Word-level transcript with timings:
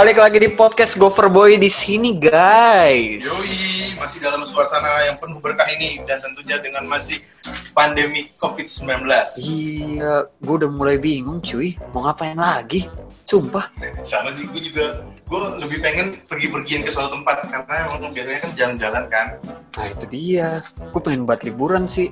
balik 0.00 0.16
lagi 0.16 0.40
di 0.40 0.48
podcast 0.48 0.96
Gopher 0.96 1.28
Boy 1.28 1.60
di 1.60 1.68
sini, 1.68 2.16
guys. 2.16 3.20
Yoi, 3.20 4.00
masih 4.00 4.24
dalam 4.24 4.40
suasana 4.48 5.04
yang 5.04 5.20
penuh 5.20 5.36
berkah 5.44 5.68
ini 5.68 6.00
dan 6.08 6.16
tentunya 6.24 6.56
dengan 6.56 6.88
masih 6.88 7.20
pandemi 7.76 8.32
COVID-19. 8.40 9.04
Iya, 9.44 10.24
gue 10.40 10.54
udah 10.56 10.72
mulai 10.72 10.96
bingung, 10.96 11.44
cuy. 11.44 11.76
Mau 11.92 12.00
ngapain 12.00 12.32
lagi? 12.32 12.88
Sumpah. 13.28 13.68
Sama 14.00 14.32
sih, 14.32 14.48
gue 14.48 14.72
juga, 14.72 15.04
gue 15.04 15.40
lebih 15.68 15.84
pengen 15.84 16.16
pergi-pergian 16.24 16.80
ke 16.80 16.88
suatu 16.88 17.20
tempat 17.20 17.44
karena 17.52 17.92
emang 17.92 18.08
biasanya 18.16 18.40
kan 18.40 18.50
jalan-jalan 18.56 19.04
kan. 19.12 19.26
Nah, 19.76 19.84
itu 19.84 20.04
dia. 20.08 20.64
Gue 20.96 21.00
pengen 21.04 21.28
buat 21.28 21.44
liburan 21.44 21.84
sih. 21.84 22.08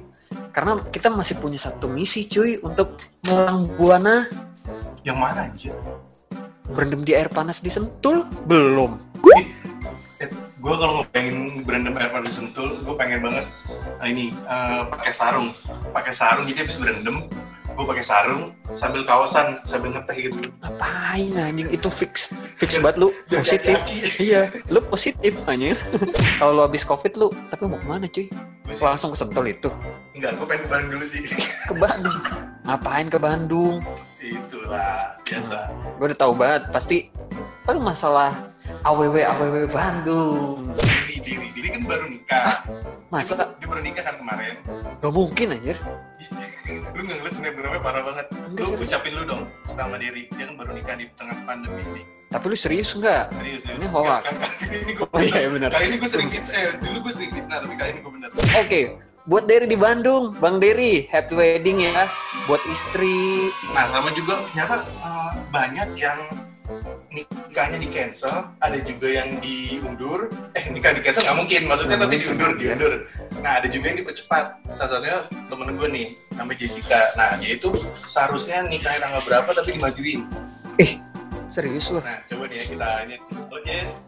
Karena 0.52 0.76
kita 0.92 1.08
masih 1.08 1.40
punya 1.40 1.56
satu 1.56 1.88
misi, 1.88 2.28
cuy, 2.28 2.60
untuk 2.60 3.00
melang 3.24 3.64
buana 3.80 4.28
Yang 5.08 5.16
mana 5.16 5.40
anjir? 5.48 5.72
Berendam 6.72 7.02
di 7.04 7.12
air 7.16 7.28
panas 7.32 7.64
di 7.64 7.70
Sentul. 7.72 8.24
Belum. 8.44 9.00
Eh, 10.18 10.28
gue 10.58 10.74
kalau 10.74 11.06
pengen 11.14 11.62
berendam 11.62 11.94
air 11.96 12.10
panas 12.10 12.34
di 12.34 12.36
Sentul, 12.44 12.82
gue 12.82 12.94
pengen 12.98 13.22
banget 13.22 13.46
ah, 14.02 14.06
ini 14.06 14.34
eh, 14.34 14.82
pakai 14.90 15.12
sarung, 15.14 15.54
pakai 15.94 16.10
sarung 16.10 16.44
jadi 16.50 16.66
habis 16.66 16.76
berendam, 16.82 17.30
gue 17.78 17.84
pakai 17.86 18.02
sarung 18.02 18.50
sambil 18.74 19.06
kawasan 19.06 19.62
sambil 19.62 19.94
ngeteh 19.94 20.26
gitu. 20.26 20.50
Ngapain 20.58 21.30
anjing? 21.38 21.70
Itu 21.70 21.86
fix. 21.86 22.34
Fix 22.58 22.82
banget 22.82 23.06
lu. 23.06 23.08
Positif. 23.30 23.78
Iya, 24.18 24.50
lu 24.66 24.82
positif 24.82 25.38
anjir. 25.46 25.78
Kalau 26.42 26.58
lu 26.58 26.62
habis 26.66 26.82
Covid 26.82 27.14
lu, 27.14 27.30
tapi 27.54 27.70
mau 27.70 27.78
ke 27.78 27.86
mana, 27.86 28.10
cuy? 28.10 28.26
Langsung 28.82 29.14
ke 29.14 29.18
Sentul 29.22 29.46
itu. 29.46 29.70
Enggak, 30.18 30.34
gue 30.34 30.46
pengen 30.50 30.62
ke 30.66 30.68
Bandung 30.68 30.90
dulu 30.98 31.04
sih. 31.06 31.22
Ke 31.70 31.74
Bandung. 31.78 32.18
Ngapain 32.66 33.06
ke 33.06 33.18
Bandung? 33.22 33.74
Itulah 34.68 35.16
biasa. 35.24 35.58
Gue 35.96 36.06
udah 36.12 36.18
tahu 36.20 36.32
banget, 36.36 36.62
pasti 36.68 36.96
kan 37.64 37.80
masalah 37.80 38.36
AWW 38.84 39.16
AWW 39.16 39.64
Bandung. 39.72 40.76
Diri, 40.76 41.16
diri, 41.24 41.48
diri 41.56 41.68
kan 41.72 41.88
baru 41.88 42.04
nikah. 42.04 42.68
Masa 43.08 43.48
Dia 43.56 43.64
baru 43.64 43.80
nikah 43.80 44.04
kan 44.04 44.20
kemarin. 44.20 44.60
gak 45.00 45.08
mungkin 45.08 45.56
anjir? 45.56 45.80
lu 46.96 47.00
nggak 47.00 47.16
ngeliat 47.16 47.32
snapgramnya 47.32 47.80
parah 47.80 48.02
banget. 48.04 48.26
Enggak, 48.28 48.60
Lu 48.60 48.72
serius. 48.76 48.90
ucapin 48.92 49.12
lu 49.16 49.22
dong 49.24 49.42
sama 49.64 49.96
diri. 49.96 50.28
Dia 50.28 50.44
kan 50.44 50.54
baru 50.60 50.70
nikah 50.76 50.96
di 51.00 51.04
tengah 51.16 51.36
pandemi 51.48 51.80
ini. 51.88 52.02
Tapi 52.28 52.44
lu 52.44 52.56
serius 52.60 52.92
nggak? 52.92 53.24
Serius, 53.32 53.60
serius. 53.64 53.80
Ini 53.80 53.86
hoax. 53.88 54.24
Kali 54.36 54.76
ini 54.84 54.92
gue 54.92 55.06
Oh 55.08 55.20
iya, 55.24 55.48
benar. 55.48 55.68
Kali 55.72 55.84
ini 55.88 55.96
gue 55.96 56.10
sering 56.12 56.28
fit, 56.28 56.44
eh 56.52 56.76
dulu 56.76 57.08
gue 57.08 57.12
sering 57.16 57.32
fitnah, 57.32 57.56
tapi 57.56 57.72
kali 57.72 57.90
ini 57.96 58.00
gue 58.04 58.12
bener. 58.12 58.28
Oke, 58.36 58.80
buat 59.28 59.44
Derry 59.44 59.68
di 59.68 59.76
Bandung, 59.76 60.32
Bang 60.40 60.56
Derry, 60.56 61.04
happy 61.12 61.36
wedding 61.36 61.84
ya. 61.84 62.08
Buat 62.48 62.64
istri, 62.72 63.52
Nah 63.76 63.84
sama 63.84 64.08
juga 64.16 64.40
ternyata 64.48 64.88
eh, 64.88 65.30
banyak 65.52 65.88
yang 66.00 66.18
nikahnya 67.12 67.76
di 67.76 67.88
cancel, 67.92 68.56
ada 68.64 68.78
juga 68.80 69.08
yang 69.12 69.36
diundur. 69.44 70.32
Eh 70.56 70.72
nikah 70.72 70.96
di 70.96 71.04
cancel 71.04 71.28
nggak 71.28 71.38
mungkin, 71.44 71.60
maksudnya 71.68 71.96
tapi 72.00 72.16
diundur, 72.16 72.56
diundur. 72.56 72.92
Nah 73.44 73.60
ada 73.60 73.68
juga 73.68 73.92
yang 73.92 74.00
dipercepat. 74.00 74.64
Salah 74.72 74.96
satunya 74.96 75.18
temen 75.28 75.76
gue 75.76 75.88
nih, 75.92 76.06
namanya 76.32 76.58
Jessica. 76.64 77.00
Nah 77.20 77.36
dia 77.36 77.52
itu 77.60 77.68
seharusnya 78.00 78.64
nikahnya 78.64 79.12
tanggal 79.12 79.22
berapa 79.28 79.50
tapi 79.52 79.76
dimajuin. 79.76 80.24
serius 81.52 81.92
lu? 81.92 82.00
Nah 82.00 82.24
coba 82.32 82.48
nih 82.48 82.56
ya 82.56 82.64
kita 82.64 82.90
ini. 83.04 83.16
Oh 83.52 83.60
Jess, 83.64 84.07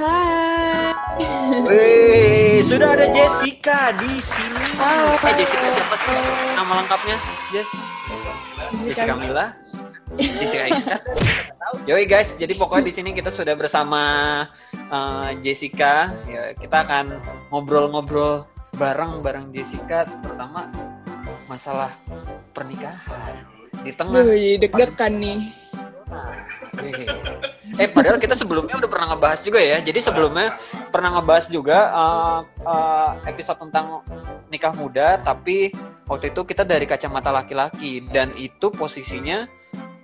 Hai. 0.00 0.96
Wih, 1.68 2.64
sudah 2.64 2.96
ada 2.96 3.04
Jessica 3.12 3.92
di 4.00 4.16
sini. 4.16 4.64
Halo. 4.80 5.12
Eh 5.20 5.34
Jessica 5.36 5.68
siapa 5.76 5.96
sih 6.00 6.16
nama 6.56 6.72
lengkapnya? 6.80 7.16
Jess, 7.52 7.68
Jessica 8.88 9.12
Mila. 9.20 9.52
Jessica 10.16 10.64
Iska. 10.72 10.96
Yoi 11.84 12.08
guys, 12.08 12.32
jadi 12.40 12.56
pokoknya 12.56 12.88
di 12.88 12.92
sini 12.96 13.10
kita 13.12 13.28
sudah 13.28 13.52
bersama 13.52 14.00
uh, 14.88 15.36
Jessica. 15.44 16.16
Ya, 16.24 16.56
kita 16.56 16.80
akan 16.88 17.20
ngobrol-ngobrol 17.52 18.48
bareng 18.80 19.20
bareng 19.20 19.52
Jessica, 19.52 20.08
terutama 20.24 20.72
masalah 21.44 21.92
pernikahan 22.56 23.44
di 23.84 23.92
tengah. 23.92 24.24
Jadi 24.24 24.64
deg-degan 24.64 25.12
nih. 25.20 25.40
Wih. 26.80 27.04
Eh 27.76 27.88
padahal 27.92 28.16
kita 28.16 28.32
sebelumnya 28.32 28.80
udah 28.80 28.88
pernah 28.88 29.06
ngebahas 29.14 29.40
juga 29.44 29.60
ya. 29.60 29.78
Jadi 29.84 30.00
sebelumnya 30.00 30.56
pernah 30.88 31.20
ngebahas 31.20 31.46
juga 31.52 31.78
uh, 31.92 32.40
uh, 32.64 33.12
episode 33.28 33.60
tentang 33.68 34.00
nikah 34.48 34.72
muda, 34.72 35.20
tapi 35.20 35.70
waktu 36.08 36.32
itu 36.32 36.40
kita 36.42 36.64
dari 36.64 36.88
kacamata 36.88 37.28
laki-laki 37.30 38.00
dan 38.08 38.32
itu 38.34 38.72
posisinya 38.72 39.44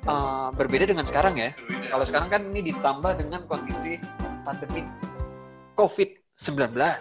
uh, 0.05 0.53
berbeda 0.53 0.85
dengan 0.85 1.09
sekarang 1.09 1.41
ya. 1.41 1.51
berbeda. 1.57 1.91
Kalau 1.91 2.05
sekarang 2.05 2.29
kan 2.29 2.41
ini 2.45 2.71
ditambah 2.71 3.13
dengan 3.19 3.41
kondisi 3.49 3.97
pandemi 4.45 4.85
COVID-19. 5.75 6.77
Nah, 6.77 6.97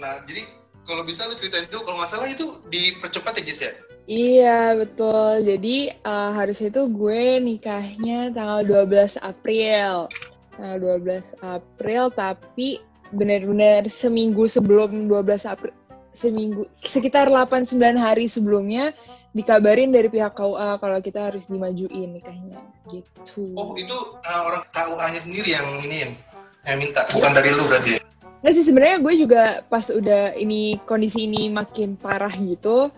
nah 0.00 0.14
jadi 0.24 0.42
kalau 0.86 1.02
bisa 1.02 1.26
lu 1.26 1.34
ceritain 1.34 1.66
dulu 1.68 1.82
kalau 1.82 1.96
nggak 2.00 2.10
salah 2.10 2.28
itu 2.30 2.62
dipercepat 2.70 3.42
ya 3.42 3.42
Jess 3.42 3.60
ya? 3.66 3.72
Iya, 4.06 4.78
betul. 4.78 5.42
Jadi 5.42 5.90
eh, 5.90 6.30
harusnya 6.32 6.70
itu 6.70 6.82
gue 6.86 7.42
nikahnya 7.42 8.30
tanggal 8.30 8.62
12 8.62 9.18
April. 9.18 10.06
Tanggal 10.54 10.78
12 11.02 11.42
April, 11.42 12.04
tapi 12.14 12.78
benar-benar 13.10 13.90
seminggu 13.98 14.46
sebelum 14.46 15.10
12 15.10 15.42
April, 15.46 15.74
seminggu, 16.18 16.66
sekitar 16.86 17.28
8-9 17.28 17.76
hari 17.98 18.26
sebelumnya 18.30 18.94
dikabarin 19.36 19.92
dari 19.92 20.08
pihak 20.08 20.32
KUA 20.32 20.80
kalau 20.80 20.98
kita 21.04 21.28
harus 21.28 21.44
dimajuin 21.44 22.16
nikahnya 22.16 22.56
gitu. 22.88 23.52
Oh 23.52 23.76
itu 23.76 23.92
uh, 24.24 24.42
orang 24.48 24.64
KUA-nya 24.72 25.20
sendiri 25.20 25.52
yang 25.52 25.66
ini 25.84 26.16
yang 26.64 26.78
minta, 26.80 27.04
bukan 27.12 27.36
dari 27.36 27.52
lu 27.52 27.68
berarti 27.68 27.90
ya? 27.94 28.00
Nggak 28.40 28.54
sih 28.56 28.64
sebenarnya 28.64 28.96
gue 29.04 29.14
juga 29.20 29.42
pas 29.68 29.84
udah 29.92 30.32
ini 30.40 30.80
kondisi 30.88 31.28
ini 31.28 31.52
makin 31.52 32.00
parah 32.00 32.32
gitu 32.32 32.88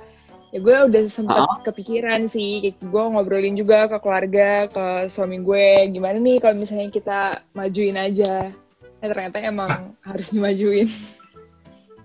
ya 0.49 0.59
gue 0.65 0.77
udah 0.89 1.03
sempat 1.13 1.45
kepikiran 1.69 2.33
sih 2.33 2.65
kayak 2.65 2.81
gue 2.81 3.05
ngobrolin 3.13 3.57
juga 3.57 3.85
ke 3.89 3.97
keluarga 4.01 4.65
ke 4.69 5.13
suami 5.13 5.45
gue 5.45 5.93
gimana 5.93 6.17
nih 6.17 6.41
kalau 6.41 6.57
misalnya 6.57 6.89
kita 6.89 7.21
majuin 7.53 8.01
aja 8.01 8.49
ya 8.99 9.07
ternyata 9.07 9.39
emang 9.45 9.93
harus 10.01 10.33
dimajuin 10.33 10.89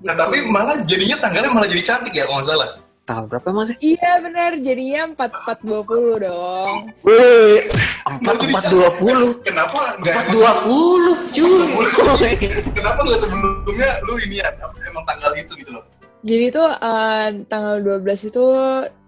Nah 0.03 0.13
Gitu. 0.13 0.19
tapi 0.19 0.37
malah 0.51 0.75
jadinya 0.83 1.17
tanggalnya 1.23 1.51
malah 1.55 1.69
jadi 1.71 1.83
cantik 1.87 2.11
ya 2.11 2.27
kalau 2.27 2.43
nggak 2.43 2.49
salah. 2.51 2.69
Tanggal 3.03 3.25
berapa 3.27 3.47
emang 3.51 3.67
sih? 3.67 3.75
iya 3.83 4.19
benar 4.23 4.51
jadinya 4.63 5.11
empat 5.11 5.31
empat 5.31 5.59
dua 5.59 5.83
puluh 5.83 6.15
dong 6.23 6.87
Wih, 7.03 7.67
empat 8.07 8.35
empat 8.47 8.63
dua 8.71 8.89
puluh. 8.95 9.31
Kenapa 9.43 9.99
nggak 9.99 10.11
Empat 10.11 10.27
dua 10.31 10.51
puluh, 10.63 11.15
cuy. 11.31 11.83
Kenapa 12.75 12.99
nggak 13.03 13.19
sebelumnya 13.19 13.91
lu 14.07 14.13
ini 14.23 14.39
ya? 14.39 14.51
Emang 14.87 15.03
tanggal 15.03 15.31
itu 15.35 15.51
gitu 15.55 15.71
loh. 15.75 15.83
Jadi 16.23 16.45
tuh 16.55 16.69
eh, 16.71 17.27
tanggal 17.51 17.83
12 17.83 18.31
itu 18.31 18.45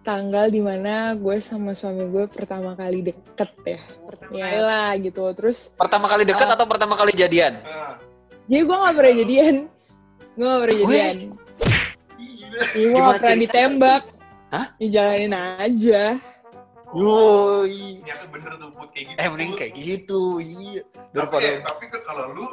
tanggal 0.06 0.52
di 0.54 0.62
mana 0.62 1.16
gue 1.18 1.42
sama 1.50 1.74
suami 1.74 2.12
gue 2.14 2.30
pertama 2.30 2.78
kali 2.78 3.02
deket 3.02 3.50
ya 3.66 3.82
pertama 4.06 4.38
kali 4.38 4.60
lah 4.62 4.90
gitu 5.02 5.24
terus 5.34 5.58
Pertama 5.80 6.06
kali 6.06 6.24
dekat 6.28 6.46
atau 6.46 6.68
pertama 6.70 6.94
kali 6.94 7.16
jadian? 7.16 7.58
Nah, 7.64 7.98
Jadi 8.46 8.62
gue 8.62 8.78
gak 8.78 8.96
pernah 9.00 9.14
jadian. 9.18 9.56
Gue 10.38 10.46
gak 10.46 10.62
pernah 10.62 10.78
jadian. 10.86 11.16
Iya, 12.76 12.86
gue 12.94 13.00
gak 13.02 13.16
pernah 13.18 13.40
ditembak. 13.42 14.04
Hah? 14.54 14.66
Dijalanin 14.78 15.34
aja. 15.34 16.04
Yoi. 16.94 18.06
Ternyata 18.06 18.26
bener 18.30 18.52
tuh 18.62 18.70
buat 18.78 18.90
kayak 18.94 19.06
gitu. 19.10 19.18
Eh 19.18 19.28
mending 19.28 19.52
kayak 19.58 19.74
gitu, 19.74 20.22
iya. 20.38 20.82
Tapi, 20.86 21.18
Daripada 21.18 21.50
tapi 21.66 21.84
kalau 22.06 22.24
lu 22.38 22.46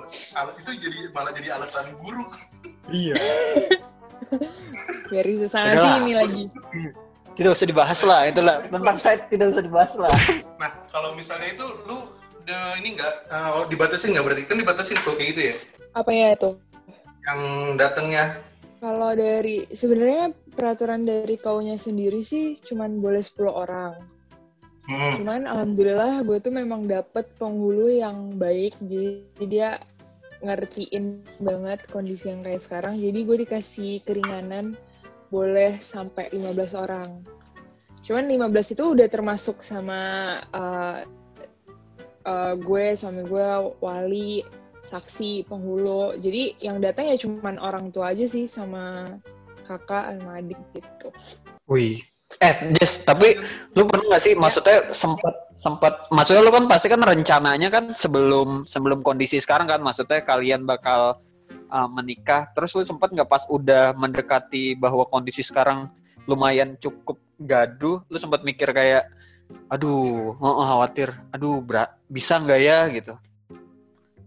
itu 0.57 0.71
jadi 0.81 1.01
malah 1.13 1.33
jadi 1.37 1.49
alasan 1.61 1.93
buruk. 2.01 2.33
iya. 2.89 3.15
Biar 5.11 5.25
bisa 5.29 5.47
sana 5.53 5.71
Udahlah. 5.73 5.95
sini 6.01 6.13
lagi. 6.17 6.43
Tidak 7.33 7.51
usah 7.53 7.67
dibahas 7.69 8.01
lah, 8.05 8.29
itulah 8.29 8.61
tentang 8.69 8.97
saya 9.01 9.17
tidak 9.29 9.57
usah 9.57 9.65
dibahas 9.65 9.93
lah. 9.97 10.13
Nah 10.61 10.71
kalau 10.93 11.17
misalnya 11.17 11.49
itu 11.53 11.67
lu 11.89 11.99
udah 12.43 12.65
ini 12.83 12.99
nggak 12.99 13.15
uh, 13.31 13.65
dibatasin 13.71 14.13
nggak 14.13 14.25
berarti 14.27 14.43
kan 14.45 14.59
dibatasin 14.59 14.99
kalau 15.01 15.17
kayak 15.17 15.29
gitu 15.33 15.43
ya? 15.53 15.57
Apa 15.97 16.11
ya 16.13 16.27
itu? 16.37 16.51
Yang 17.23 17.41
datangnya 17.79 18.25
Kalau 18.83 19.15
dari 19.15 19.63
sebenarnya 19.79 20.35
peraturan 20.59 21.07
dari 21.07 21.39
kaunya 21.39 21.79
sendiri 21.79 22.27
sih 22.27 22.59
cuman 22.67 22.99
boleh 22.99 23.23
10 23.23 23.47
orang. 23.47 23.95
Hmm. 24.91 25.23
Cuman 25.23 25.47
alhamdulillah 25.47 26.27
gue 26.27 26.39
tuh 26.43 26.51
memang 26.51 26.91
dapet 26.91 27.31
penghulu 27.39 27.87
yang 27.87 28.35
baik. 28.35 28.75
Jadi 28.83 29.23
dia 29.47 29.79
ngertiin 30.43 31.23
banget 31.39 31.87
kondisi 31.89 32.29
yang 32.29 32.43
kayak 32.43 32.63
sekarang. 32.67 32.99
Jadi 32.99 33.19
gue 33.23 33.37
dikasih 33.47 33.93
keringanan 34.03 34.75
boleh 35.33 35.81
sampai 35.89 36.29
15 36.35 36.77
orang. 36.77 37.25
Cuman 38.03 38.27
15 38.27 38.75
itu 38.75 38.85
udah 38.99 39.09
termasuk 39.09 39.63
sama 39.63 40.01
uh, 40.51 41.07
uh, 42.27 42.55
gue, 42.59 42.99
suami 42.99 43.23
gue, 43.25 43.49
wali, 43.79 44.43
saksi, 44.91 45.47
penghulu. 45.47 46.19
Jadi 46.19 46.59
yang 46.61 46.83
datang 46.83 47.09
ya 47.09 47.17
cuman 47.17 47.57
orang 47.63 47.95
tua 47.95 48.13
aja 48.13 48.27
sih 48.29 48.51
sama 48.51 49.17
kakak 49.65 50.19
sama 50.19 50.43
adik 50.43 50.59
gitu. 50.75 51.09
Wih, 51.71 52.03
Eh, 52.41 52.55
Jess, 52.79 53.05
tapi 53.05 53.37
lu 53.77 53.85
pernah 53.85 54.17
gak 54.17 54.23
sih, 54.25 54.33
maksudnya 54.33 54.89
sempat 54.97 55.35
sempat, 55.53 56.09
maksudnya 56.09 56.41
lu 56.41 56.53
kan 56.55 56.65
pasti 56.65 56.89
kan 56.89 57.03
rencananya 57.05 57.69
kan 57.69 57.85
sebelum 57.93 58.65
sebelum 58.65 59.05
kondisi 59.05 59.37
sekarang 59.37 59.69
kan, 59.69 59.85
maksudnya 59.85 60.25
kalian 60.25 60.65
bakal 60.65 61.21
uh, 61.69 61.89
menikah, 61.93 62.49
terus 62.57 62.73
lu 62.73 62.83
sempat 62.89 63.13
nggak 63.13 63.29
pas 63.29 63.45
udah 63.47 63.93
mendekati 63.95 64.75
bahwa 64.75 65.05
kondisi 65.13 65.45
sekarang 65.45 65.93
lumayan 66.25 66.75
cukup 66.81 67.21
gaduh, 67.37 68.01
lu 68.07 68.17
sempat 68.17 68.47
mikir 68.47 68.71
kayak, 68.73 69.07
aduh, 69.69 70.33
oh, 70.39 70.65
khawatir, 70.65 71.13
aduh, 71.35 71.61
berat, 71.61 71.95
bisa 72.09 72.39
nggak 72.39 72.61
ya? 72.63 72.79
Gitu? 72.89 73.15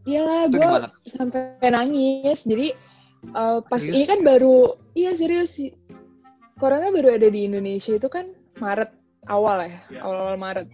Iya, 0.06 0.46
gue 0.54 0.66
sampai 1.10 1.70
nangis. 1.74 2.46
Jadi 2.46 2.78
uh, 3.34 3.60
pas 3.66 3.82
serius? 3.82 3.96
ini 3.98 4.04
kan 4.06 4.20
baru, 4.22 4.78
iya 4.94 5.18
serius. 5.18 5.58
sih 5.58 5.74
corona 6.56 6.88
baru 6.92 7.20
ada 7.20 7.28
di 7.28 7.48
Indonesia 7.52 7.96
itu 7.96 8.08
kan 8.08 8.32
Maret 8.64 8.92
awal 9.28 9.68
ya, 9.68 9.80
ya. 9.92 10.00
awal-awal 10.08 10.38
Maret. 10.40 10.68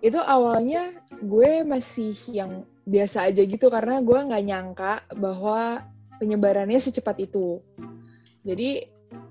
Itu 0.00 0.20
awalnya 0.22 0.94
gue 1.18 1.66
masih 1.66 2.14
yang 2.30 2.62
biasa 2.86 3.28
aja 3.28 3.42
gitu 3.42 3.66
karena 3.68 3.98
gue 4.00 4.18
nggak 4.18 4.44
nyangka 4.46 4.94
bahwa 5.18 5.82
penyebarannya 6.22 6.78
secepat 6.78 7.18
itu. 7.26 7.58
Jadi 8.46 8.86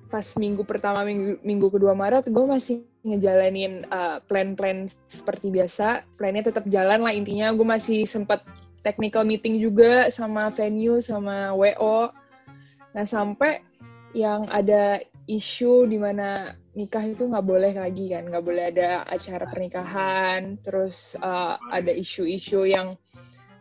pas 0.10 0.26
minggu 0.36 0.66
pertama 0.66 1.06
minggu, 1.06 1.40
minggu 1.46 1.68
kedua 1.70 1.94
Maret 1.94 2.28
gue 2.28 2.46
masih 2.50 2.84
ngejalanin 3.06 3.86
uh, 3.94 4.20
plan-plan 4.26 4.90
seperti 5.08 5.54
biasa 5.54 6.04
plannya 6.18 6.50
tetap 6.50 6.66
jalan 6.66 7.06
lah 7.06 7.14
intinya 7.14 7.54
gue 7.54 7.64
masih 7.64 8.10
sempat 8.10 8.42
technical 8.81 9.22
meeting 9.22 9.62
juga 9.62 10.10
sama 10.10 10.50
venue 10.50 10.98
sama 11.06 11.54
wo 11.54 12.10
nah 12.90 13.06
sampai 13.06 13.62
yang 14.18 14.50
ada 14.50 14.98
isu 15.30 15.86
di 15.86 16.02
mana 16.02 16.58
nikah 16.74 17.06
itu 17.06 17.30
nggak 17.30 17.46
boleh 17.46 17.78
lagi 17.78 18.10
kan, 18.10 18.26
nggak 18.26 18.42
boleh 18.42 18.74
ada 18.74 19.06
acara 19.06 19.46
pernikahan, 19.46 20.58
terus 20.66 21.14
uh, 21.22 21.62
ada 21.70 21.94
isu-isu 21.94 22.66
yang 22.66 22.98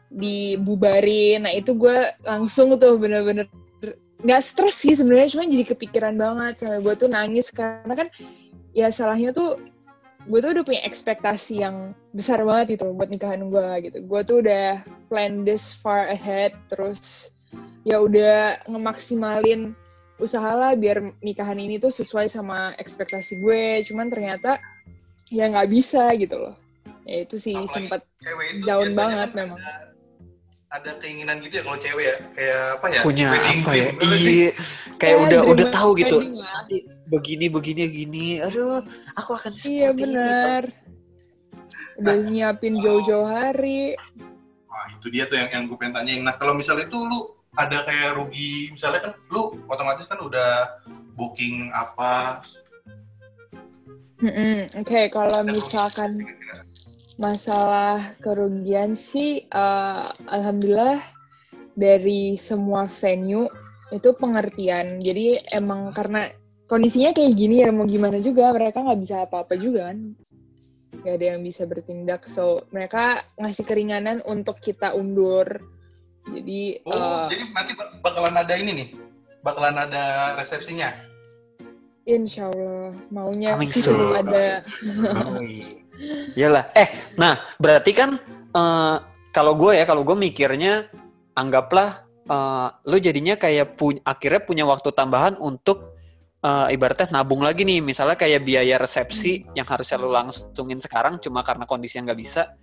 dibubarin. 0.08 1.44
Nah 1.44 1.52
itu 1.52 1.76
gue 1.76 2.16
langsung 2.24 2.72
tuh 2.80 2.96
bener-bener 2.96 3.52
nggak 4.24 4.42
stres 4.42 4.80
sih 4.80 4.96
sebenarnya, 4.96 5.36
cuma 5.36 5.44
jadi 5.44 5.64
kepikiran 5.68 6.16
banget 6.16 6.64
sampai 6.64 6.80
gue 6.80 6.94
tuh 6.96 7.08
nangis 7.12 7.52
karena 7.52 7.92
kan 7.92 8.08
ya 8.72 8.88
salahnya 8.88 9.36
tuh 9.36 9.60
gue 10.28 10.38
tuh 10.40 10.50
udah 10.56 10.64
punya 10.64 10.82
ekspektasi 10.88 11.64
yang 11.64 11.92
besar 12.16 12.44
banget 12.48 12.80
itu 12.80 12.88
buat 12.96 13.12
nikahan 13.12 13.52
gue 13.52 13.68
gitu. 13.84 13.98
Gue 14.08 14.20
tuh 14.24 14.40
udah 14.40 14.80
plan 15.12 15.44
this 15.44 15.76
far 15.84 16.08
ahead, 16.08 16.56
terus 16.72 17.28
ya 17.84 18.00
udah 18.00 18.64
ngemaksimalin 18.64 19.76
usahalah 20.18 20.74
biar 20.74 21.14
nikahan 21.22 21.58
ini 21.58 21.78
tuh 21.78 21.94
sesuai 21.94 22.30
sama 22.30 22.74
ekspektasi 22.78 23.38
gue. 23.38 23.82
Cuman 23.86 24.10
ternyata 24.10 24.58
ya 25.32 25.50
nggak 25.50 25.70
bisa 25.70 26.10
gitu 26.18 26.36
loh. 26.36 26.54
Ya 27.08 27.24
itu 27.24 27.40
sih 27.40 27.56
sempat 27.72 28.04
down 28.66 28.92
banget 28.92 29.32
memang. 29.32 29.58
ada, 29.58 29.96
ada 30.68 30.90
keinginan 31.00 31.40
gitu 31.40 31.58
ya 31.58 31.62
kalau 31.64 31.78
cewek 31.80 32.04
ya. 32.04 32.16
Kayak 32.36 32.60
apa 32.78 32.86
ya? 32.90 33.00
Punya 33.02 33.28
apa 33.32 33.70
ya? 33.72 33.88
iya 34.04 34.50
kayak 34.98 35.16
ya, 35.16 35.24
udah 35.30 35.40
udah 35.54 35.66
tahu 35.70 35.90
gitu 35.94 36.18
nanti 36.18 36.82
begini 37.06 37.46
begini 37.46 37.86
begini 37.86 38.26
aduh 38.42 38.82
aku 39.14 39.38
akan 39.38 39.54
iya 39.70 39.94
benar 39.94 40.66
udah 41.98 42.14
nah, 42.14 42.30
nyiapin 42.30 42.78
jauh-jauh 42.78 43.26
hari. 43.26 43.98
Wah 44.70 44.86
itu 44.94 45.10
dia 45.10 45.26
tuh 45.26 45.34
yang 45.34 45.50
yang 45.50 45.62
gue 45.66 45.74
pengen 45.74 45.98
tanyain. 45.98 46.22
Nah 46.22 46.38
kalau 46.38 46.54
misalnya 46.54 46.86
itu 46.86 46.94
lu 46.94 47.34
ada 47.58 47.82
kayak 47.82 48.14
rugi 48.14 48.70
misalnya 48.70 49.10
kan 49.10 49.12
lu 49.34 49.58
otomatis 49.66 50.06
kan 50.06 50.22
udah 50.22 50.78
booking 51.18 51.74
apa? 51.74 52.46
Mm 54.22 54.70
oke 54.78 54.86
okay, 54.86 55.10
kalau 55.10 55.42
misalkan 55.42 56.22
masalah 57.18 58.14
kerugian 58.22 58.94
sih 59.10 59.42
uh, 59.50 60.06
alhamdulillah 60.30 61.02
dari 61.74 62.38
semua 62.38 62.86
venue 63.02 63.50
itu 63.90 64.14
pengertian. 64.14 65.02
Jadi 65.02 65.38
emang 65.50 65.90
karena 65.90 66.30
kondisinya 66.70 67.10
kayak 67.10 67.34
gini 67.34 67.66
ya 67.66 67.74
mau 67.74 67.86
gimana 67.86 68.22
juga 68.22 68.54
mereka 68.54 68.86
nggak 68.86 69.00
bisa 69.02 69.26
apa-apa 69.26 69.58
juga 69.58 69.90
kan. 69.90 70.14
Nggak 71.02 71.14
ada 71.14 71.26
yang 71.34 71.40
bisa 71.42 71.62
bertindak. 71.66 72.22
So 72.30 72.66
mereka 72.70 73.26
ngasih 73.38 73.66
keringanan 73.66 74.22
untuk 74.26 74.62
kita 74.62 74.94
undur 74.94 75.77
jadi 76.32 76.60
Oh, 76.84 76.92
uh, 76.92 77.26
jadi 77.30 77.42
nanti 77.52 77.72
bakalan 78.04 78.36
ada 78.36 78.54
ini 78.56 78.70
nih. 78.72 78.88
Bakalan 79.40 79.76
ada 79.88 80.34
resepsinya. 80.36 80.90
Insya 82.08 82.48
Allah 82.48 82.96
maunya 83.12 83.52
sih 83.68 83.84
belum 83.92 84.24
ada. 84.24 84.56
Iyalah. 86.38 86.72
Eh, 86.72 86.88
nah 87.20 87.36
berarti 87.60 87.92
kan 87.92 88.16
uh, 88.56 88.96
kalau 89.34 89.52
gue 89.58 89.76
ya, 89.76 89.84
kalau 89.84 90.06
gue 90.06 90.16
mikirnya 90.16 90.88
anggaplah 91.36 92.08
uh, 92.28 92.68
lu 92.86 92.96
jadinya 92.98 93.34
kayak 93.36 93.76
punya 93.76 94.00
akhirnya 94.04 94.42
punya 94.44 94.64
waktu 94.64 94.88
tambahan 94.94 95.36
untuk 95.36 95.98
uh, 96.44 96.66
ibaratnya 96.70 97.10
nabung 97.10 97.42
lagi 97.42 97.64
nih 97.66 97.82
misalnya 97.82 98.14
kayak 98.14 98.44
biaya 98.44 98.76
resepsi 98.78 99.48
yang 99.56 99.66
harusnya 99.66 99.96
lu 99.98 100.10
langsungin 100.12 100.78
sekarang 100.78 101.18
cuma 101.18 101.42
karena 101.42 101.64
kondisi 101.64 101.98
yang 101.98 102.06
nggak 102.10 102.20
bisa 102.20 102.54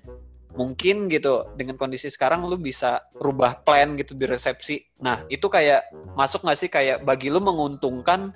mungkin 0.55 1.11
gitu 1.11 1.51
dengan 1.59 1.75
kondisi 1.75 2.07
sekarang 2.07 2.47
lu 2.47 2.55
bisa 2.55 3.03
rubah 3.15 3.61
plan 3.61 3.99
gitu 3.99 4.15
di 4.15 4.25
resepsi. 4.25 4.81
Nah 5.03 5.27
itu 5.27 5.45
kayak 5.51 5.91
masuk 6.15 6.47
nggak 6.47 6.59
sih 6.59 6.69
kayak 6.71 7.03
bagi 7.03 7.27
lu 7.27 7.43
menguntungkan 7.43 8.31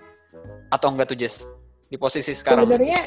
atau 0.69 0.88
enggak 0.94 1.16
tuh 1.16 1.18
Jess 1.18 1.48
di 1.89 1.98
posisi 1.98 2.36
sekarang? 2.36 2.68
Sebenarnya 2.68 3.01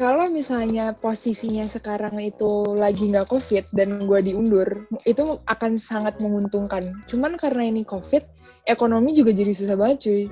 kalau 0.00 0.26
misalnya 0.32 0.96
posisinya 0.96 1.68
sekarang 1.68 2.16
itu 2.22 2.72
lagi 2.72 3.12
nggak 3.12 3.28
covid 3.28 3.68
dan 3.76 4.08
gue 4.08 4.20
diundur 4.32 4.88
itu 5.04 5.38
akan 5.46 5.76
sangat 5.76 6.16
menguntungkan. 6.22 7.04
Cuman 7.10 7.36
karena 7.36 7.68
ini 7.68 7.84
covid 7.84 8.24
ekonomi 8.64 9.12
juga 9.12 9.36
jadi 9.36 9.52
susah 9.52 9.76
banget 9.76 9.98
cuy. 10.08 10.24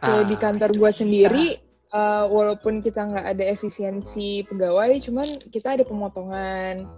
Kayak 0.00 0.24
ah, 0.24 0.24
di 0.24 0.36
kantor 0.40 0.70
gue 0.72 0.90
sendiri 0.96 1.46
uh, 1.92 2.24
walaupun 2.28 2.80
kita 2.80 3.04
nggak 3.04 3.26
ada 3.36 3.44
efisiensi 3.52 4.48
pegawai, 4.48 4.96
cuman 5.04 5.28
kita 5.52 5.76
ada 5.76 5.84
pemotongan 5.84 6.88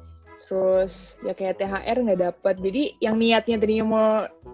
terus 0.47 0.93
ya 1.23 1.33
kayak 1.33 1.63
THR 1.63 1.97
nggak 2.03 2.21
dapat 2.21 2.55
jadi 2.61 2.83
yang 2.99 3.17
niatnya 3.17 3.57
tadinya 3.57 3.85
mau 3.87 4.09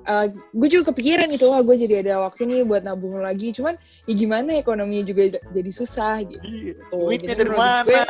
uh, 0.09 0.25
eh, 0.25 0.27
gue 0.33 0.69
juga 0.71 0.93
kepikiran 0.93 1.29
itu 1.33 1.45
wah 1.49 1.61
gue 1.61 1.77
jadi 1.77 2.05
ada 2.07 2.25
waktu 2.25 2.49
nih 2.49 2.61
buat 2.65 2.83
nabung 2.85 3.21
lagi. 3.21 3.53
Cuman 3.53 3.77
ya 4.09 4.15
gimana 4.15 4.57
ekonominya 4.57 5.05
juga 5.05 5.39
jadi 5.53 5.71
susah 5.73 6.25
gitu. 6.25 6.45
Iya, 6.45 6.73
duitnya 6.93 7.35
dari 7.37 7.53
mana? 7.53 7.85
gue, 7.85 8.03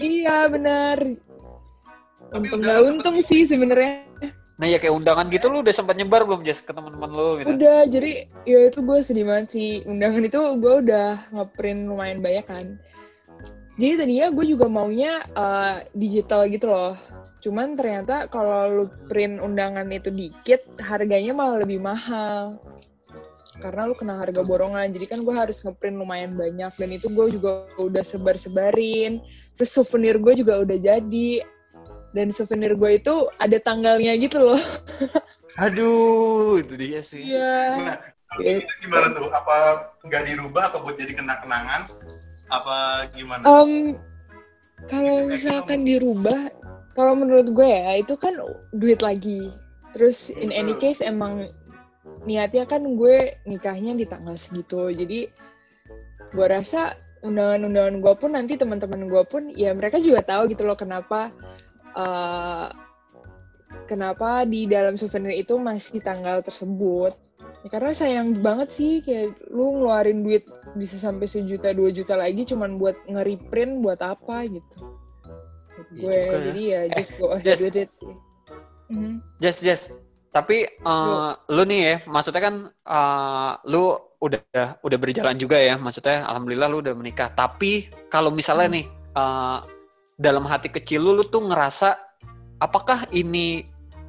iya 0.00 0.38
benar. 0.48 0.98
Untung 2.34 2.60
nggak 2.64 2.80
untung 2.88 3.16
sih 3.26 3.46
sebenarnya. 3.46 4.08
Nah 4.54 4.70
ya 4.70 4.78
kayak 4.78 4.94
undangan 4.94 5.26
gitu 5.34 5.50
lu 5.50 5.66
udah 5.66 5.74
sempat 5.74 5.98
nyebar 5.98 6.22
belum 6.22 6.46
Jess 6.46 6.62
ke 6.62 6.70
teman-teman 6.70 7.10
lu 7.10 7.42
gitu? 7.42 7.58
Udah, 7.58 7.90
jadi 7.90 8.30
ya 8.46 8.70
itu 8.70 8.78
gue 8.86 8.98
sedih 9.02 9.26
banget 9.26 9.46
sih. 9.50 9.70
Undangan 9.82 10.22
itu 10.22 10.38
gue 10.62 10.74
udah 10.86 11.26
ngeprint 11.34 11.80
lumayan 11.90 12.22
banyak 12.22 12.46
kan. 12.46 12.66
Jadi 13.74 13.92
tadinya 13.98 14.26
gue 14.30 14.46
juga 14.46 14.66
maunya 14.70 15.26
uh, 15.34 15.82
digital 15.98 16.46
gitu 16.46 16.70
loh. 16.70 16.94
Cuman 17.42 17.74
ternyata 17.74 18.30
kalau 18.30 18.70
lu 18.70 18.84
print 19.10 19.42
undangan 19.42 19.84
itu 19.90 20.08
dikit, 20.14 20.62
harganya 20.78 21.34
malah 21.34 21.66
lebih 21.66 21.82
mahal. 21.82 22.56
Karena 23.58 23.86
lu 23.86 23.94
kena 23.98 24.18
harga 24.18 24.42
borongan, 24.42 24.90
jadi 24.94 25.06
kan 25.14 25.20
gue 25.22 25.34
harus 25.34 25.60
ngeprint 25.60 25.98
lumayan 25.98 26.38
banyak. 26.38 26.72
Dan 26.78 26.88
itu 26.94 27.10
gue 27.10 27.34
juga 27.34 27.66
udah 27.76 28.02
sebar-sebarin. 28.06 29.18
Terus 29.58 29.70
souvenir 29.74 30.22
gue 30.22 30.38
juga 30.38 30.62
udah 30.62 30.78
jadi. 30.78 31.42
Dan 32.14 32.30
souvenir 32.30 32.78
gue 32.78 33.02
itu 33.02 33.26
ada 33.42 33.58
tanggalnya 33.58 34.14
gitu 34.22 34.38
loh. 34.38 34.62
Aduh, 35.66 36.62
itu 36.62 36.74
dia 36.78 37.02
sih. 37.02 37.26
Iya. 37.26 37.58
Nah, 37.78 37.96
itu 38.38 38.72
gimana 38.86 39.10
tuh? 39.10 39.30
Apa 39.30 39.56
nggak 40.06 40.22
dirubah 40.30 40.70
atau 40.70 40.82
buat 40.82 40.94
jadi 40.98 41.14
kenang-kenangan? 41.18 41.90
Apa 42.60 43.10
gimana? 43.14 43.42
Um, 43.42 43.98
kalau 44.86 45.26
misalkan 45.26 45.82
dirubah, 45.82 46.52
kalau 46.94 47.18
menurut 47.18 47.50
gue 47.50 47.66
ya 47.66 47.98
itu 47.98 48.14
kan 48.14 48.36
duit 48.76 49.00
lagi. 49.00 49.50
Terus 49.94 50.30
in 50.34 50.50
any 50.50 50.74
case 50.78 51.02
emang 51.02 51.50
niatnya 52.26 52.66
kan 52.66 52.82
gue 52.98 53.38
nikahnya 53.46 53.94
di 53.98 54.06
tanggal 54.06 54.38
segitu. 54.38 54.90
Jadi 54.90 55.30
gue 56.34 56.46
rasa 56.46 56.98
undangan-undangan 57.24 58.04
gue 58.04 58.14
pun 58.20 58.30
nanti 58.36 58.60
teman-teman 58.60 59.08
gue 59.08 59.22
pun 59.24 59.48
ya 59.56 59.72
mereka 59.72 59.96
juga 59.96 60.20
tahu 60.20 60.52
gitu 60.52 60.66
loh 60.68 60.76
kenapa 60.76 61.32
uh, 61.96 62.68
kenapa 63.88 64.44
di 64.44 64.68
dalam 64.68 65.00
souvenir 65.00 65.32
itu 65.32 65.56
masih 65.56 66.04
tanggal 66.04 66.44
tersebut 66.44 67.16
ya, 67.64 67.68
karena 67.72 67.90
sayang 67.96 68.44
banget 68.44 68.68
sih 68.76 69.00
kayak 69.00 69.40
lu 69.48 69.80
ngeluarin 69.80 70.20
duit 70.20 70.44
bisa 70.76 71.00
sampai 71.00 71.24
sejuta 71.24 71.72
dua 71.72 71.90
juta 71.90 72.14
lagi 72.14 72.44
cuman 72.44 72.76
buat 72.76 72.94
nge-reprint 73.08 73.80
buat 73.80 73.98
apa 74.04 74.44
gitu 74.46 74.74
gue 75.90 76.06
ya. 76.06 76.38
jadi 76.50 76.62
ya 76.62 76.80
just 77.00 77.12
go 77.18 77.34
ahead 77.34 77.46
just, 77.48 77.62
with 77.64 77.74
it 77.74 77.90
sih 77.98 78.14
mm-hmm. 78.92 79.14
just 79.42 79.60
just 79.64 79.96
Tapi 80.34 80.66
uh, 80.82 81.30
lu 81.46 81.62
nih 81.62 81.80
ya, 81.86 81.96
maksudnya 82.10 82.42
kan 82.42 82.66
uh, 82.90 83.54
lu 83.70 83.94
udah 84.18 84.82
udah 84.82 84.98
berjalan 84.98 85.38
juga 85.38 85.62
ya, 85.62 85.78
maksudnya 85.78 86.26
alhamdulillah 86.26 86.66
lu 86.74 86.82
udah 86.82 86.90
menikah. 86.98 87.30
Tapi 87.30 87.86
kalau 88.10 88.34
misalnya 88.34 88.66
hmm. 88.66 88.74
nih 88.74 88.86
uh, 89.14 89.62
dalam 90.18 90.42
hati 90.50 90.74
kecil 90.74 91.06
lu 91.06 91.14
lu 91.14 91.30
tuh 91.30 91.38
ngerasa 91.38 91.94
apakah 92.58 93.06
ini 93.14 93.62